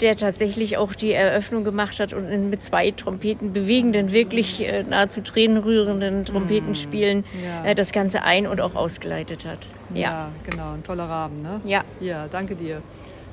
[0.00, 5.20] der tatsächlich auch die Eröffnung gemacht hat und mit zwei Trompeten bewegenden, wirklich äh, nahezu
[5.20, 7.70] tränenrührenden Trompetenspielen mm, ja.
[7.70, 9.58] äh, das Ganze ein- und auch ausgeleitet hat.
[9.92, 10.00] Ja.
[10.00, 11.60] ja, genau, ein toller Rahmen, ne?
[11.64, 11.84] Ja.
[12.00, 12.82] Ja, danke dir.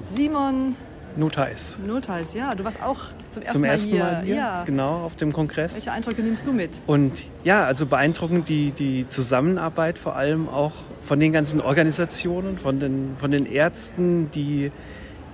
[0.03, 0.76] Simon
[1.16, 1.78] Notais.
[1.86, 2.51] Notais, ja.
[2.51, 2.99] Du warst auch
[3.32, 4.14] zum ersten, zum ersten Mal, hier.
[4.14, 4.36] Mal hier.
[4.36, 4.64] Ja.
[4.66, 5.76] Genau, auf dem Kongress.
[5.76, 6.70] Welche Eindrücke nimmst du mit?
[6.88, 12.80] Und ja, also beeindruckend die, die Zusammenarbeit vor allem auch von den ganzen Organisationen, von
[12.80, 14.72] den, von den Ärzten, die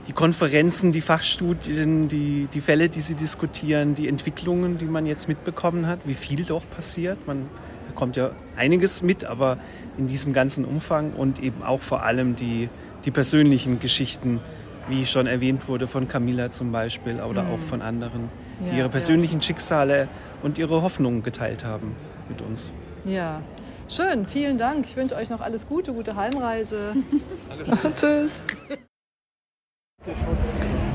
[0.07, 5.27] die Konferenzen, die Fachstudien, die, die Fälle, die sie diskutieren, die Entwicklungen, die man jetzt
[5.27, 7.27] mitbekommen hat, wie viel doch passiert.
[7.27, 7.49] Man
[7.87, 9.57] bekommt ja einiges mit, aber
[9.97, 12.69] in diesem ganzen Umfang und eben auch vor allem die,
[13.03, 14.39] die persönlichen Geschichten,
[14.87, 17.51] wie schon erwähnt wurde von Camilla zum Beispiel oder mhm.
[17.51, 18.29] auch von anderen,
[18.61, 19.41] die ja, ihre persönlichen ja.
[19.41, 20.07] Schicksale
[20.41, 21.95] und ihre Hoffnungen geteilt haben
[22.29, 22.71] mit uns.
[23.03, 23.41] Ja,
[23.89, 24.85] schön, vielen Dank.
[24.85, 26.95] Ich wünsche euch noch alles Gute, gute Heimreise.
[27.97, 28.45] Tschüss.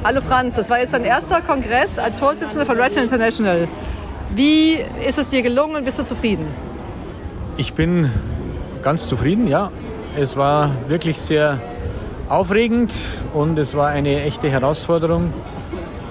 [0.05, 3.68] Hallo Franz, das war jetzt dein erster Kongress als Vorsitzender von Retina International.
[4.34, 5.84] Wie ist es dir gelungen?
[5.84, 6.46] Bist du zufrieden?
[7.57, 8.11] Ich bin
[8.82, 9.70] ganz zufrieden, ja.
[10.16, 11.59] Es war wirklich sehr
[12.28, 12.94] aufregend
[13.34, 15.32] und es war eine echte Herausforderung.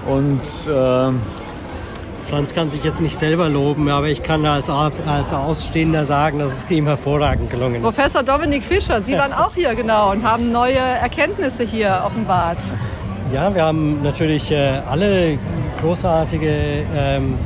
[0.06, 1.10] Und äh,
[2.28, 6.64] Franz kann sich jetzt nicht selber loben, aber ich kann als, als Ausstehender sagen, dass
[6.64, 7.82] es ihm hervorragend gelungen ist.
[7.82, 12.58] Professor Dominik Fischer, Sie waren auch hier genau und haben neue Erkenntnisse hier offenbart.
[13.32, 15.38] Ja, wir haben natürlich äh, alle
[15.80, 17.38] großartige ähm,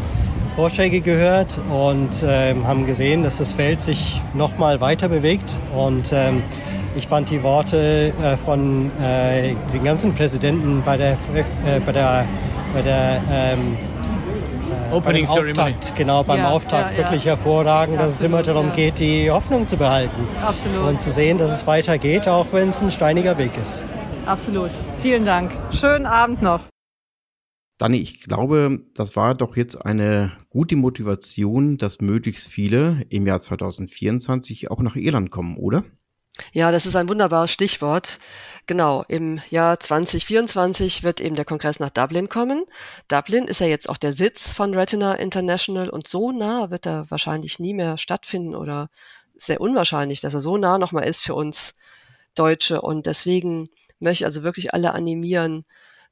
[0.54, 6.12] Vorschläge gehört und ähm, haben gesehen, dass das Feld sich noch mal weiter bewegt und
[6.12, 6.42] ähm,
[6.96, 12.24] Ich fand die Worte äh, von äh, den ganzen Präsidenten bei der, äh, bei der,
[12.72, 13.76] bei der ähm,
[14.93, 17.05] Opening beim Auftakt, genau beim Ja, Auftakt ja, ja.
[17.05, 18.74] wirklich hervorragend, dass es immer Absolut, darum ja.
[18.74, 20.89] geht, die Hoffnung zu behalten Absolut.
[20.89, 23.82] und zu sehen, dass es weitergeht, auch wenn es ein steiniger Weg ist.
[24.26, 24.70] Absolut.
[25.03, 25.53] Vielen Dank.
[25.72, 26.61] Schönen Abend noch.
[27.78, 33.41] Dani, ich glaube, das war doch jetzt eine gute Motivation, dass möglichst viele im Jahr
[33.41, 35.84] 2024 auch nach Irland kommen, oder?
[36.53, 38.18] Ja, das ist ein wunderbares Stichwort.
[38.68, 42.64] Genau, im Jahr 2024 wird eben der Kongress nach Dublin kommen.
[43.06, 47.08] Dublin ist ja jetzt auch der Sitz von Retina International und so nah wird er
[47.08, 48.90] wahrscheinlich nie mehr stattfinden oder
[49.36, 51.74] sehr unwahrscheinlich, dass er so nah nochmal ist für uns
[52.34, 52.80] Deutsche.
[52.80, 55.64] Und deswegen möchte ich also wirklich alle animieren.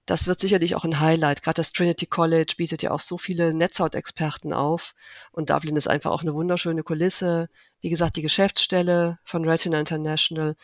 [0.06, 1.42] Das wird sicherlich auch ein Highlight.
[1.42, 4.94] Gerade das Trinity College bietet ja auch so viele Netzhautexperten auf.
[5.32, 7.48] Und Dublin ist einfach auch eine wunderschöne Kulisse.
[7.80, 10.54] Wie gesagt, die Geschäftsstelle von Retina International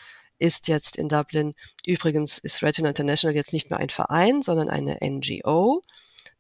[0.41, 1.55] ist jetzt in Dublin.
[1.87, 5.83] Übrigens ist Retina International jetzt nicht mehr ein Verein, sondern eine NGO.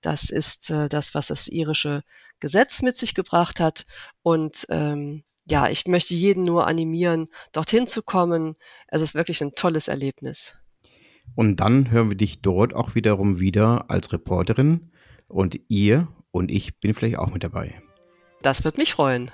[0.00, 2.02] Das ist äh, das, was das irische
[2.40, 3.86] Gesetz mit sich gebracht hat.
[4.22, 8.54] Und ähm, ja, ich möchte jeden nur animieren, dorthin zu kommen.
[8.88, 10.56] Es ist wirklich ein tolles Erlebnis.
[11.34, 14.90] Und dann hören wir dich dort auch wiederum wieder als Reporterin.
[15.28, 17.80] Und ihr und ich bin vielleicht auch mit dabei.
[18.42, 19.30] Das wird mich freuen.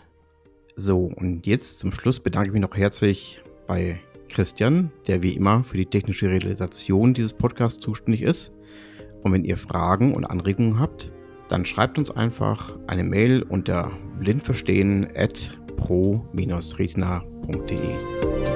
[0.75, 3.99] So, und jetzt zum Schluss bedanke ich mich noch herzlich bei
[4.29, 8.53] Christian, der wie immer für die technische Realisation dieses Podcasts zuständig ist.
[9.23, 11.11] Und wenn ihr Fragen und Anregungen habt,
[11.49, 18.56] dann schreibt uns einfach eine Mail unter blindverstehen at pro-retina.de.